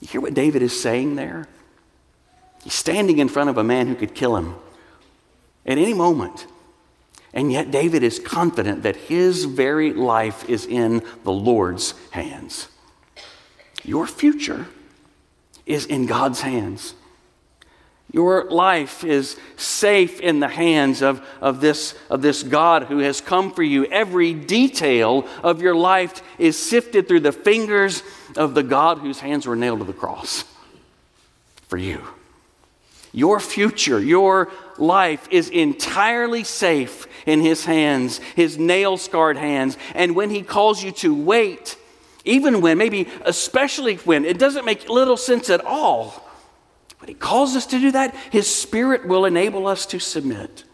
You 0.00 0.08
hear 0.08 0.20
what 0.20 0.34
David 0.34 0.62
is 0.62 0.80
saying 0.80 1.16
there? 1.16 1.48
He's 2.64 2.74
standing 2.74 3.18
in 3.18 3.28
front 3.28 3.50
of 3.50 3.58
a 3.58 3.64
man 3.64 3.86
who 3.86 3.94
could 3.94 4.14
kill 4.14 4.36
him 4.36 4.56
at 5.64 5.78
any 5.78 5.94
moment. 5.94 6.46
And 7.32 7.52
yet, 7.52 7.70
David 7.70 8.02
is 8.02 8.18
confident 8.18 8.82
that 8.82 8.96
his 8.96 9.44
very 9.44 9.92
life 9.92 10.48
is 10.48 10.66
in 10.66 11.02
the 11.24 11.32
Lord's 11.32 11.94
hands. 12.10 12.68
Your 13.84 14.06
future 14.06 14.66
is 15.66 15.84
in 15.86 16.06
God's 16.06 16.40
hands. 16.40 16.94
Your 18.10 18.44
life 18.44 19.04
is 19.04 19.36
safe 19.56 20.18
in 20.20 20.40
the 20.40 20.48
hands 20.48 21.02
of, 21.02 21.24
of, 21.42 21.60
this, 21.60 21.94
of 22.08 22.22
this 22.22 22.42
God 22.42 22.84
who 22.84 22.98
has 22.98 23.20
come 23.20 23.52
for 23.52 23.62
you. 23.62 23.84
Every 23.84 24.32
detail 24.32 25.28
of 25.42 25.60
your 25.60 25.74
life 25.74 26.22
is 26.38 26.56
sifted 26.56 27.06
through 27.06 27.20
the 27.20 27.32
fingers 27.32 28.02
of 28.34 28.54
the 28.54 28.62
God 28.62 28.98
whose 28.98 29.20
hands 29.20 29.46
were 29.46 29.56
nailed 29.56 29.80
to 29.80 29.84
the 29.84 29.92
cross 29.92 30.44
for 31.68 31.76
you. 31.76 32.02
Your 33.12 33.40
future, 33.40 34.00
your 34.00 34.50
life 34.76 35.26
is 35.30 35.48
entirely 35.48 36.44
safe 36.44 37.06
in 37.26 37.40
His 37.40 37.64
hands, 37.64 38.18
His 38.36 38.58
nail 38.58 38.96
scarred 38.96 39.36
hands. 39.36 39.76
And 39.94 40.14
when 40.14 40.30
He 40.30 40.42
calls 40.42 40.82
you 40.82 40.92
to 40.92 41.14
wait, 41.14 41.76
even 42.24 42.60
when, 42.60 42.78
maybe 42.78 43.08
especially 43.24 43.96
when, 43.96 44.24
it 44.24 44.38
doesn't 44.38 44.64
make 44.64 44.88
little 44.88 45.16
sense 45.16 45.48
at 45.50 45.64
all. 45.64 46.28
When 46.98 47.08
He 47.08 47.14
calls 47.14 47.56
us 47.56 47.66
to 47.66 47.78
do 47.78 47.92
that, 47.92 48.14
His 48.30 48.52
Spirit 48.52 49.06
will 49.06 49.24
enable 49.24 49.66
us 49.66 49.86
to 49.86 49.98
submit. 49.98 50.64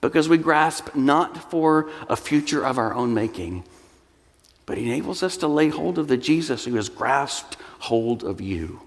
Because 0.00 0.28
we 0.28 0.38
grasp 0.38 0.94
not 0.94 1.50
for 1.50 1.90
a 2.08 2.14
future 2.14 2.64
of 2.64 2.78
our 2.78 2.94
own 2.94 3.14
making, 3.14 3.64
but 4.64 4.78
He 4.78 4.84
enables 4.84 5.24
us 5.24 5.36
to 5.38 5.48
lay 5.48 5.70
hold 5.70 5.98
of 5.98 6.06
the 6.06 6.16
Jesus 6.16 6.64
who 6.64 6.76
has 6.76 6.88
grasped 6.88 7.56
hold 7.80 8.22
of 8.22 8.40
you. 8.40 8.80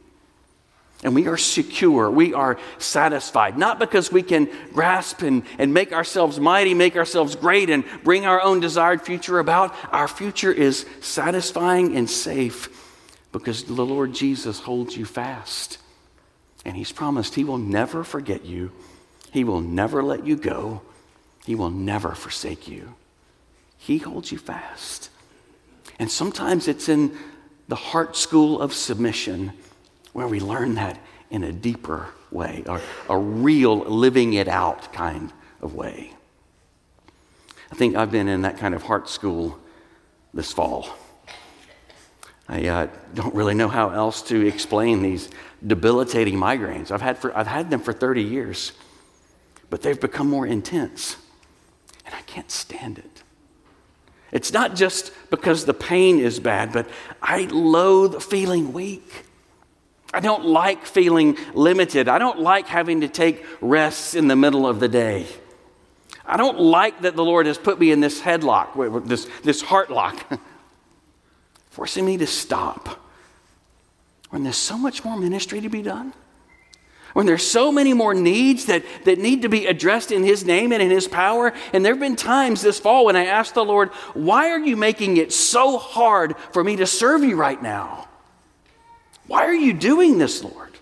And 1.04 1.16
we 1.16 1.28
are 1.28 1.38
secure. 1.38 2.12
We 2.12 2.34
are 2.34 2.60
satisfied. 2.78 3.58
Not 3.58 3.80
because 3.80 4.12
we 4.12 4.22
can 4.22 4.50
grasp 4.72 5.24
and, 5.24 5.44
and 5.58 5.74
make 5.74 5.94
ourselves 5.94 6.40
mighty, 6.40 6.76
make 6.76 6.96
ourselves 6.96 7.36
great, 7.36 7.70
and 7.72 7.84
bring 8.04 8.26
our 8.26 8.42
own 8.42 8.60
desired 8.60 9.02
future 9.02 9.40
about. 9.40 9.76
Our 9.92 10.08
future 10.08 10.52
is 10.52 10.86
satisfying 11.00 11.96
and 11.96 12.10
safe 12.10 12.70
because 13.32 13.64
the 13.64 13.86
Lord 13.86 14.14
Jesus 14.14 14.60
holds 14.60 14.96
you 14.96 15.06
fast. 15.06 15.80
And 16.66 16.76
He's 16.76 16.92
promised 16.92 17.34
He 17.34 17.44
will 17.44 17.58
never 17.58 18.04
forget 18.04 18.46
you, 18.46 18.72
He 19.32 19.44
will 19.44 19.62
never 19.62 20.04
let 20.04 20.26
you 20.26 20.36
go, 20.36 20.82
He 21.46 21.56
will 21.56 21.72
never 21.72 22.14
forsake 22.14 22.68
you. 22.68 22.94
He 23.78 23.98
holds 23.98 24.32
you 24.32 24.38
fast. 24.38 25.10
And 25.98 26.12
sometimes 26.12 26.68
it's 26.68 26.88
in 26.88 27.18
the 27.68 27.76
heart 27.76 28.16
school 28.16 28.62
of 28.62 28.74
submission 28.74 29.54
where 30.14 30.28
we 30.28 30.40
learn 30.40 30.76
that 30.76 31.00
in 31.30 31.44
a 31.44 31.52
deeper 31.52 32.10
way, 32.32 32.64
or 32.68 32.82
a 33.10 33.18
real 33.18 33.80
living 33.80 34.34
it 34.34 34.48
out 34.48 34.92
kind 34.94 35.32
of 35.62 35.74
way. 35.76 36.12
I 37.72 37.76
think 37.76 37.96
I've 37.96 38.12
been 38.12 38.28
in 38.28 38.42
that 38.42 38.58
kind 38.58 38.76
of 38.76 38.84
heart 38.84 39.10
school 39.10 39.58
this 40.34 40.52
fall. 40.52 40.90
I 42.50 42.68
uh, 42.68 42.88
don't 43.14 43.34
really 43.34 43.54
know 43.54 43.70
how 43.70 43.92
else 43.92 44.22
to 44.24 44.46
explain 44.46 45.02
these 45.02 45.30
debilitating 45.66 46.36
migraines. 46.36 46.92
I've 46.92 47.02
had, 47.02 47.18
for, 47.18 47.36
I've 47.38 47.48
had 47.48 47.70
them 47.70 47.80
for 47.80 47.94
30 47.94 48.24
years, 48.24 48.74
but 49.70 49.82
they've 49.82 50.00
become 50.00 50.30
more 50.30 50.46
intense, 50.46 51.16
and 52.06 52.14
I 52.14 52.22
can't 52.24 52.52
stand 52.52 52.98
it. 52.98 53.24
It's 54.34 54.52
not 54.52 54.76
just 54.76 55.12
because 55.30 55.66
the 55.66 55.74
pain 55.74 56.20
is 56.20 56.40
bad, 56.40 56.74
but 56.74 56.90
I 57.22 57.44
loathe 57.52 58.22
feeling 58.22 58.74
weak. 58.74 59.26
I 60.14 60.20
don't 60.20 60.46
like 60.46 60.86
feeling 60.86 61.38
limited. 61.54 62.10
I 62.10 62.18
don't 62.18 62.40
like 62.40 62.68
having 62.68 63.02
to 63.02 63.08
take 63.08 63.46
rests 63.62 64.14
in 64.14 64.28
the 64.28 64.36
middle 64.36 64.68
of 64.68 64.80
the 64.80 64.90
day. 64.90 65.26
I 66.26 66.38
don't 66.38 66.60
like 66.60 67.02
that 67.02 67.16
the 67.16 67.24
Lord 67.24 67.46
has 67.46 67.58
put 67.58 67.80
me 67.80 67.92
in 67.92 68.00
this 68.00 68.22
headlock, 68.22 69.08
this, 69.08 69.28
this 69.44 69.62
heart 69.62 69.90
lock, 69.90 70.40
forcing 71.70 72.06
me 72.06 72.18
to 72.18 72.28
stop 72.28 73.00
when 74.30 74.44
there's 74.44 74.58
so 74.58 74.78
much 74.78 75.04
more 75.04 75.18
ministry 75.18 75.62
to 75.62 75.70
be 75.70 75.82
done. 75.82 76.14
When 77.14 77.26
there's 77.26 77.46
so 77.46 77.72
many 77.72 77.94
more 77.94 78.14
needs 78.14 78.66
that, 78.68 78.86
that 79.04 79.20
need 79.20 79.42
to 79.42 79.50
be 79.50 79.66
addressed 79.66 80.14
in 80.14 80.24
His 80.24 80.46
name 80.46 80.72
and 80.72 80.82
in 80.82 80.90
His 80.90 81.10
power. 81.10 81.52
And 81.74 81.84
there 81.84 81.94
have 81.94 82.00
been 82.00 82.16
times 82.16 82.62
this 82.62 82.80
fall 82.80 83.06
when 83.06 83.18
I 83.18 83.26
asked 83.26 83.54
the 83.54 83.66
Lord, 83.66 83.90
Why 84.14 84.52
are 84.52 84.60
you 84.60 84.78
making 84.78 85.18
it 85.18 85.34
so 85.34 85.78
hard 85.78 86.38
for 86.54 86.64
me 86.64 86.78
to 86.78 86.88
serve 86.88 87.24
you 87.24 87.36
right 87.36 87.62
now? 87.62 88.08
Why 89.32 89.46
are 89.46 89.54
you 89.54 89.72
doing 89.72 90.18
this, 90.18 90.44
Lord? 90.44 90.78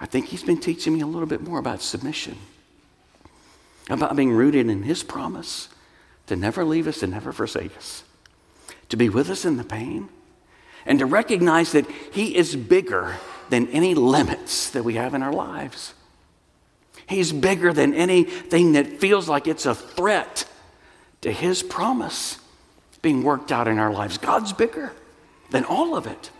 I 0.00 0.06
think 0.06 0.28
He's 0.28 0.42
been 0.42 0.58
teaching 0.58 0.94
me 0.94 1.02
a 1.02 1.06
little 1.06 1.28
bit 1.28 1.42
more 1.42 1.58
about 1.58 1.82
submission. 1.82 2.38
about 3.90 4.16
being 4.16 4.32
rooted 4.32 4.70
in 4.70 4.84
His 4.84 5.02
promise 5.02 5.68
to 6.26 6.36
never 6.36 6.64
leave 6.64 6.88
us 6.88 7.02
and 7.02 7.12
never 7.12 7.32
forsake 7.32 7.76
us, 7.76 8.02
to 8.88 8.96
be 8.96 9.10
with 9.10 9.28
us 9.28 9.44
in 9.44 9.58
the 9.58 9.64
pain, 9.64 10.08
and 10.86 10.98
to 11.00 11.04
recognize 11.04 11.72
that 11.72 11.84
He 12.10 12.34
is 12.34 12.56
bigger 12.56 13.16
than 13.50 13.68
any 13.68 13.94
limits 13.94 14.70
that 14.70 14.84
we 14.84 14.94
have 14.94 15.12
in 15.12 15.22
our 15.22 15.34
lives. 15.34 15.92
He's 17.06 17.30
bigger 17.30 17.74
than 17.74 17.92
anything 17.92 18.72
that 18.72 19.00
feels 19.00 19.28
like 19.28 19.46
it's 19.46 19.66
a 19.66 19.74
threat 19.74 20.46
to 21.20 21.30
His 21.30 21.62
promise 21.62 22.38
being 23.02 23.22
worked 23.22 23.52
out 23.52 23.68
in 23.68 23.78
our 23.78 23.92
lives. 23.92 24.18
God's 24.18 24.52
bigger 24.52 24.92
than 25.50 25.64
all 25.64 25.96
of 25.96 26.06
it. 26.06 26.30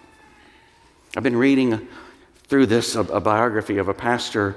I've 1.17 1.23
been 1.23 1.37
reading 1.37 1.89
through 2.49 2.67
this 2.67 2.95
a, 2.95 3.01
a 3.01 3.21
biography 3.21 3.79
of 3.79 3.89
a 3.89 3.95
pastor, 3.95 4.57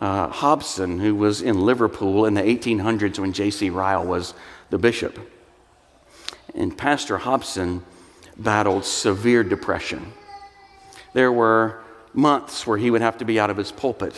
uh, 0.00 0.28
Hobson, 0.28 0.98
who 0.98 1.14
was 1.14 1.42
in 1.42 1.64
Liverpool 1.64 2.26
in 2.26 2.34
the 2.34 2.42
1800s 2.42 3.18
when 3.18 3.32
J.C. 3.32 3.70
Ryle 3.70 4.04
was 4.04 4.34
the 4.70 4.78
bishop. 4.78 5.18
And 6.54 6.76
Pastor 6.76 7.18
Hobson 7.18 7.82
battled 8.36 8.84
severe 8.84 9.42
depression. 9.42 10.12
There 11.12 11.32
were 11.32 11.82
months 12.12 12.66
where 12.66 12.78
he 12.78 12.90
would 12.90 13.00
have 13.00 13.18
to 13.18 13.24
be 13.24 13.38
out 13.38 13.50
of 13.50 13.56
his 13.56 13.72
pulpit, 13.72 14.14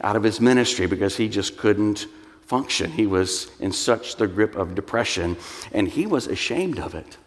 out 0.00 0.16
of 0.16 0.22
his 0.22 0.40
ministry, 0.40 0.86
because 0.86 1.16
he 1.16 1.28
just 1.28 1.56
couldn't 1.56 2.06
function. 2.48 2.90
He 2.90 3.06
was 3.06 3.50
in 3.60 3.72
such 3.72 4.16
the 4.16 4.26
grip 4.26 4.56
of 4.56 4.74
depression, 4.74 5.36
and 5.70 5.86
he 5.86 6.06
was 6.06 6.26
ashamed 6.26 6.78
of 6.78 6.94
it. 6.94 7.18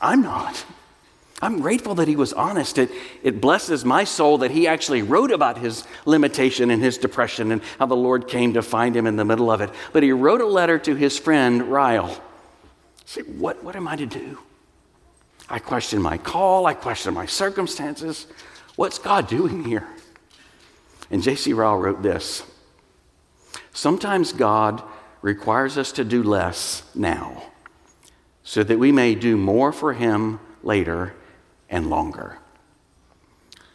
I'm 0.00 0.22
not. 0.22 0.64
I'm 1.42 1.60
grateful 1.60 1.96
that 1.96 2.06
he 2.06 2.14
was 2.14 2.32
honest. 2.32 2.78
It, 2.78 2.90
it 3.24 3.40
blesses 3.40 3.84
my 3.84 4.04
soul 4.04 4.38
that 4.38 4.52
he 4.52 4.68
actually 4.68 5.02
wrote 5.02 5.32
about 5.32 5.58
his 5.58 5.84
limitation 6.04 6.70
and 6.70 6.80
his 6.80 6.96
depression 6.96 7.50
and 7.50 7.60
how 7.78 7.86
the 7.86 7.96
Lord 7.96 8.28
came 8.28 8.54
to 8.54 8.62
find 8.62 8.96
him 8.96 9.06
in 9.06 9.16
the 9.16 9.24
middle 9.24 9.50
of 9.50 9.60
it. 9.60 9.70
But 9.92 10.04
he 10.04 10.12
wrote 10.12 10.40
a 10.40 10.46
letter 10.46 10.78
to 10.78 10.94
his 10.94 11.18
friend 11.18 11.64
Ryle. 11.64 12.16
Say, 13.06 13.22
what, 13.22 13.64
what 13.64 13.74
am 13.74 13.88
I 13.88 13.96
to 13.96 14.06
do? 14.06 14.38
I 15.48 15.58
question 15.58 16.00
my 16.00 16.18
call, 16.18 16.66
I 16.66 16.74
question 16.74 17.14
my 17.14 17.26
circumstances. 17.26 18.28
What's 18.76 19.00
God 19.00 19.26
doing 19.26 19.64
here? 19.64 19.88
And 21.10 21.20
J.C. 21.20 21.52
Ryle 21.52 21.78
wrote 21.78 22.02
this 22.02 22.44
Sometimes 23.80 24.34
God 24.34 24.82
requires 25.22 25.78
us 25.78 25.90
to 25.92 26.04
do 26.04 26.22
less 26.22 26.82
now 26.94 27.44
so 28.42 28.62
that 28.62 28.78
we 28.78 28.92
may 28.92 29.14
do 29.14 29.38
more 29.38 29.72
for 29.72 29.94
Him 29.94 30.38
later 30.62 31.14
and 31.70 31.88
longer. 31.88 32.36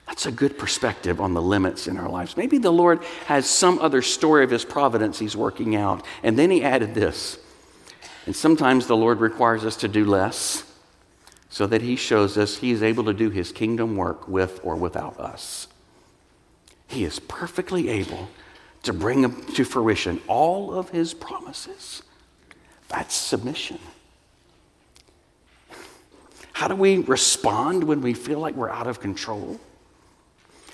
That's 0.05 0.27
a 0.27 0.31
good 0.31 0.59
perspective 0.59 1.19
on 1.19 1.33
the 1.33 1.41
limits 1.41 1.87
in 1.87 1.97
our 1.97 2.07
lives. 2.07 2.37
Maybe 2.37 2.59
the 2.59 2.71
Lord 2.71 3.03
has 3.25 3.49
some 3.49 3.79
other 3.79 4.03
story 4.03 4.43
of 4.43 4.51
His 4.51 4.63
providence 4.63 5.17
He's 5.17 5.35
working 5.35 5.75
out. 5.75 6.05
And 6.21 6.37
then 6.37 6.51
He 6.51 6.63
added 6.63 6.93
this. 6.93 7.39
And 8.27 8.35
sometimes 8.35 8.85
the 8.85 8.95
Lord 8.95 9.19
requires 9.19 9.65
us 9.65 9.75
to 9.77 9.87
do 9.87 10.05
less 10.05 10.71
so 11.49 11.65
that 11.65 11.81
He 11.81 11.95
shows 11.95 12.37
us 12.37 12.57
He 12.57 12.69
is 12.69 12.83
able 12.83 13.05
to 13.05 13.13
do 13.13 13.31
His 13.31 13.51
kingdom 13.51 13.97
work 13.97 14.27
with 14.27 14.59
or 14.63 14.75
without 14.75 15.19
us. 15.19 15.67
He 16.85 17.03
is 17.03 17.17
perfectly 17.17 17.89
able 17.89 18.29
to 18.85 18.93
bring 18.93 19.45
to 19.53 19.63
fruition 19.63 20.21
all 20.27 20.73
of 20.73 20.89
his 20.89 21.13
promises. 21.13 22.03
That's 22.87 23.13
submission. 23.13 23.79
How 26.53 26.67
do 26.67 26.75
we 26.75 26.99
respond 26.99 27.83
when 27.83 28.01
we 28.01 28.13
feel 28.13 28.39
like 28.39 28.55
we're 28.55 28.69
out 28.69 28.87
of 28.87 28.99
control? 29.01 29.59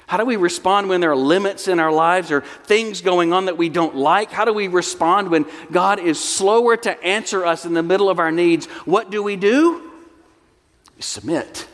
How 0.05 0.17
do 0.17 0.25
we 0.25 0.35
respond 0.35 0.89
when 0.89 0.99
there 0.99 1.11
are 1.11 1.15
limits 1.15 1.69
in 1.69 1.79
our 1.79 1.91
lives 1.91 2.31
or 2.31 2.41
things 2.65 3.01
going 3.01 3.31
on 3.31 3.45
that 3.45 3.57
we 3.57 3.69
don't 3.69 3.95
like? 3.95 4.29
How 4.29 4.43
do 4.43 4.53
we 4.53 4.67
respond 4.67 5.31
when 5.31 5.45
God 5.71 5.99
is 5.99 6.19
slower 6.19 6.75
to 6.77 7.03
answer 7.03 7.45
us 7.45 7.65
in 7.65 7.73
the 7.73 7.81
middle 7.81 8.09
of 8.09 8.19
our 8.19 8.31
needs? 8.31 8.65
What 8.85 9.09
do 9.09 9.23
we 9.23 9.37
do? 9.37 9.89
We 10.97 11.01
submit 11.01 11.65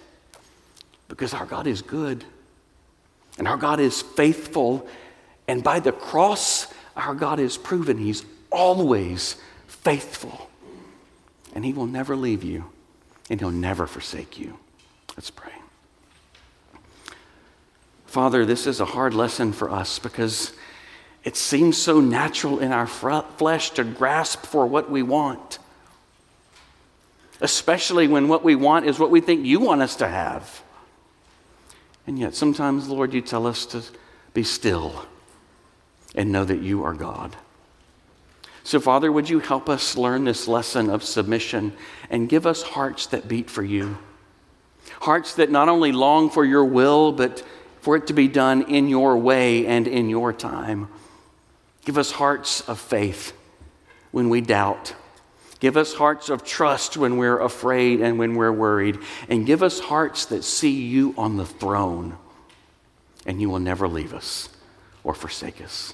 because 1.08 1.34
our 1.34 1.48
God 1.48 1.66
is 1.66 1.82
good 1.82 2.24
and 3.40 3.48
our 3.48 3.58
God 3.58 3.80
is 3.80 4.04
faithful 4.04 4.88
and 5.48 5.64
by 5.64 5.80
the 5.80 5.92
cross, 5.92 6.68
our 6.96 7.16
God 7.16 7.40
has 7.40 7.58
proven 7.58 7.98
He's 7.98 8.26
always 8.52 9.38
faithful. 9.68 10.50
And 11.54 11.64
He 11.64 11.74
will 11.74 11.88
never 11.88 12.16
leave 12.16 12.44
you, 12.44 12.66
and 13.30 13.40
He'll 13.40 13.52
never 13.52 13.88
forsake 13.88 14.38
you. 14.38 14.58
Let's 15.16 15.32
pray. 15.32 15.54
Father, 18.06 18.46
this 18.46 18.68
is 18.68 18.80
a 18.80 18.86
hard 18.86 19.14
lesson 19.14 19.54
for 19.54 19.70
us 19.70 20.00
because 20.00 20.54
it 21.24 21.36
seems 21.36 21.78
so 21.78 22.00
natural 22.00 22.60
in 22.60 22.72
our 22.72 22.88
flesh 22.88 23.72
to 23.72 23.84
grasp 23.84 24.46
for 24.46 24.66
what 24.66 24.90
we 24.90 25.04
want, 25.04 25.60
especially 27.42 28.08
when 28.08 28.28
what 28.28 28.44
we 28.44 28.56
want 28.56 28.86
is 28.86 28.98
what 28.98 29.12
we 29.12 29.20
think 29.20 29.46
you 29.46 29.60
want 29.60 29.82
us 29.82 29.96
to 29.98 30.08
have. 30.08 30.64
And 32.06 32.18
yet, 32.18 32.34
sometimes, 32.34 32.88
Lord, 32.88 33.14
you 33.14 33.22
tell 33.22 33.46
us 33.46 33.66
to 33.68 33.84
be 34.34 34.44
still 34.44 35.06
and 36.18 36.32
know 36.32 36.44
that 36.44 36.62
you 36.62 36.84
are 36.84 36.94
God. 36.94 37.38
So, 38.64 38.82
Father, 38.82 39.10
would 39.10 39.30
you 39.30 39.40
help 39.40 39.70
us 39.70 39.96
learn 39.96 40.26
this 40.26 40.46
lesson 40.46 40.90
of 40.90 41.02
submission 41.02 41.72
and 42.10 42.28
give 42.28 42.46
us 42.46 42.62
hearts 42.62 43.08
that 43.08 43.30
beat 43.30 43.50
for 43.50 43.64
you? 43.64 43.98
Hearts 45.00 45.36
that 45.36 45.50
not 45.50 45.70
only 45.70 45.94
long 45.94 46.30
for 46.30 46.44
your 46.44 46.66
will, 46.66 47.14
but 47.14 47.46
for 47.80 47.96
it 47.96 48.08
to 48.08 48.14
be 48.14 48.28
done 48.28 48.64
in 48.64 48.90
your 48.90 49.16
way 49.18 49.66
and 49.66 49.88
in 49.88 50.10
your 50.10 50.34
time. 50.34 50.90
Give 51.86 51.98
us 51.98 52.12
hearts 52.12 52.60
of 52.68 52.78
faith 52.78 53.32
when 54.12 54.28
we 54.28 54.42
doubt. 54.42 54.94
Give 55.62 55.78
us 55.78 55.94
hearts 55.94 56.28
of 56.28 56.44
trust 56.44 56.98
when 56.98 57.18
we're 57.18 57.40
afraid 57.40 58.02
and 58.02 58.20
when 58.20 58.36
we're 58.36 58.52
worried. 58.52 59.00
And 59.30 59.46
give 59.46 59.64
us 59.64 59.80
hearts 59.80 60.26
that 60.26 60.44
see 60.44 60.82
you 60.82 61.14
on 61.18 61.38
the 61.38 61.46
throne 61.46 62.18
and 63.26 63.40
you 63.40 63.50
will 63.50 63.60
never 63.60 63.88
leave 63.88 64.14
us 64.14 64.50
or 65.04 65.14
forsake 65.14 65.62
us. 65.62 65.94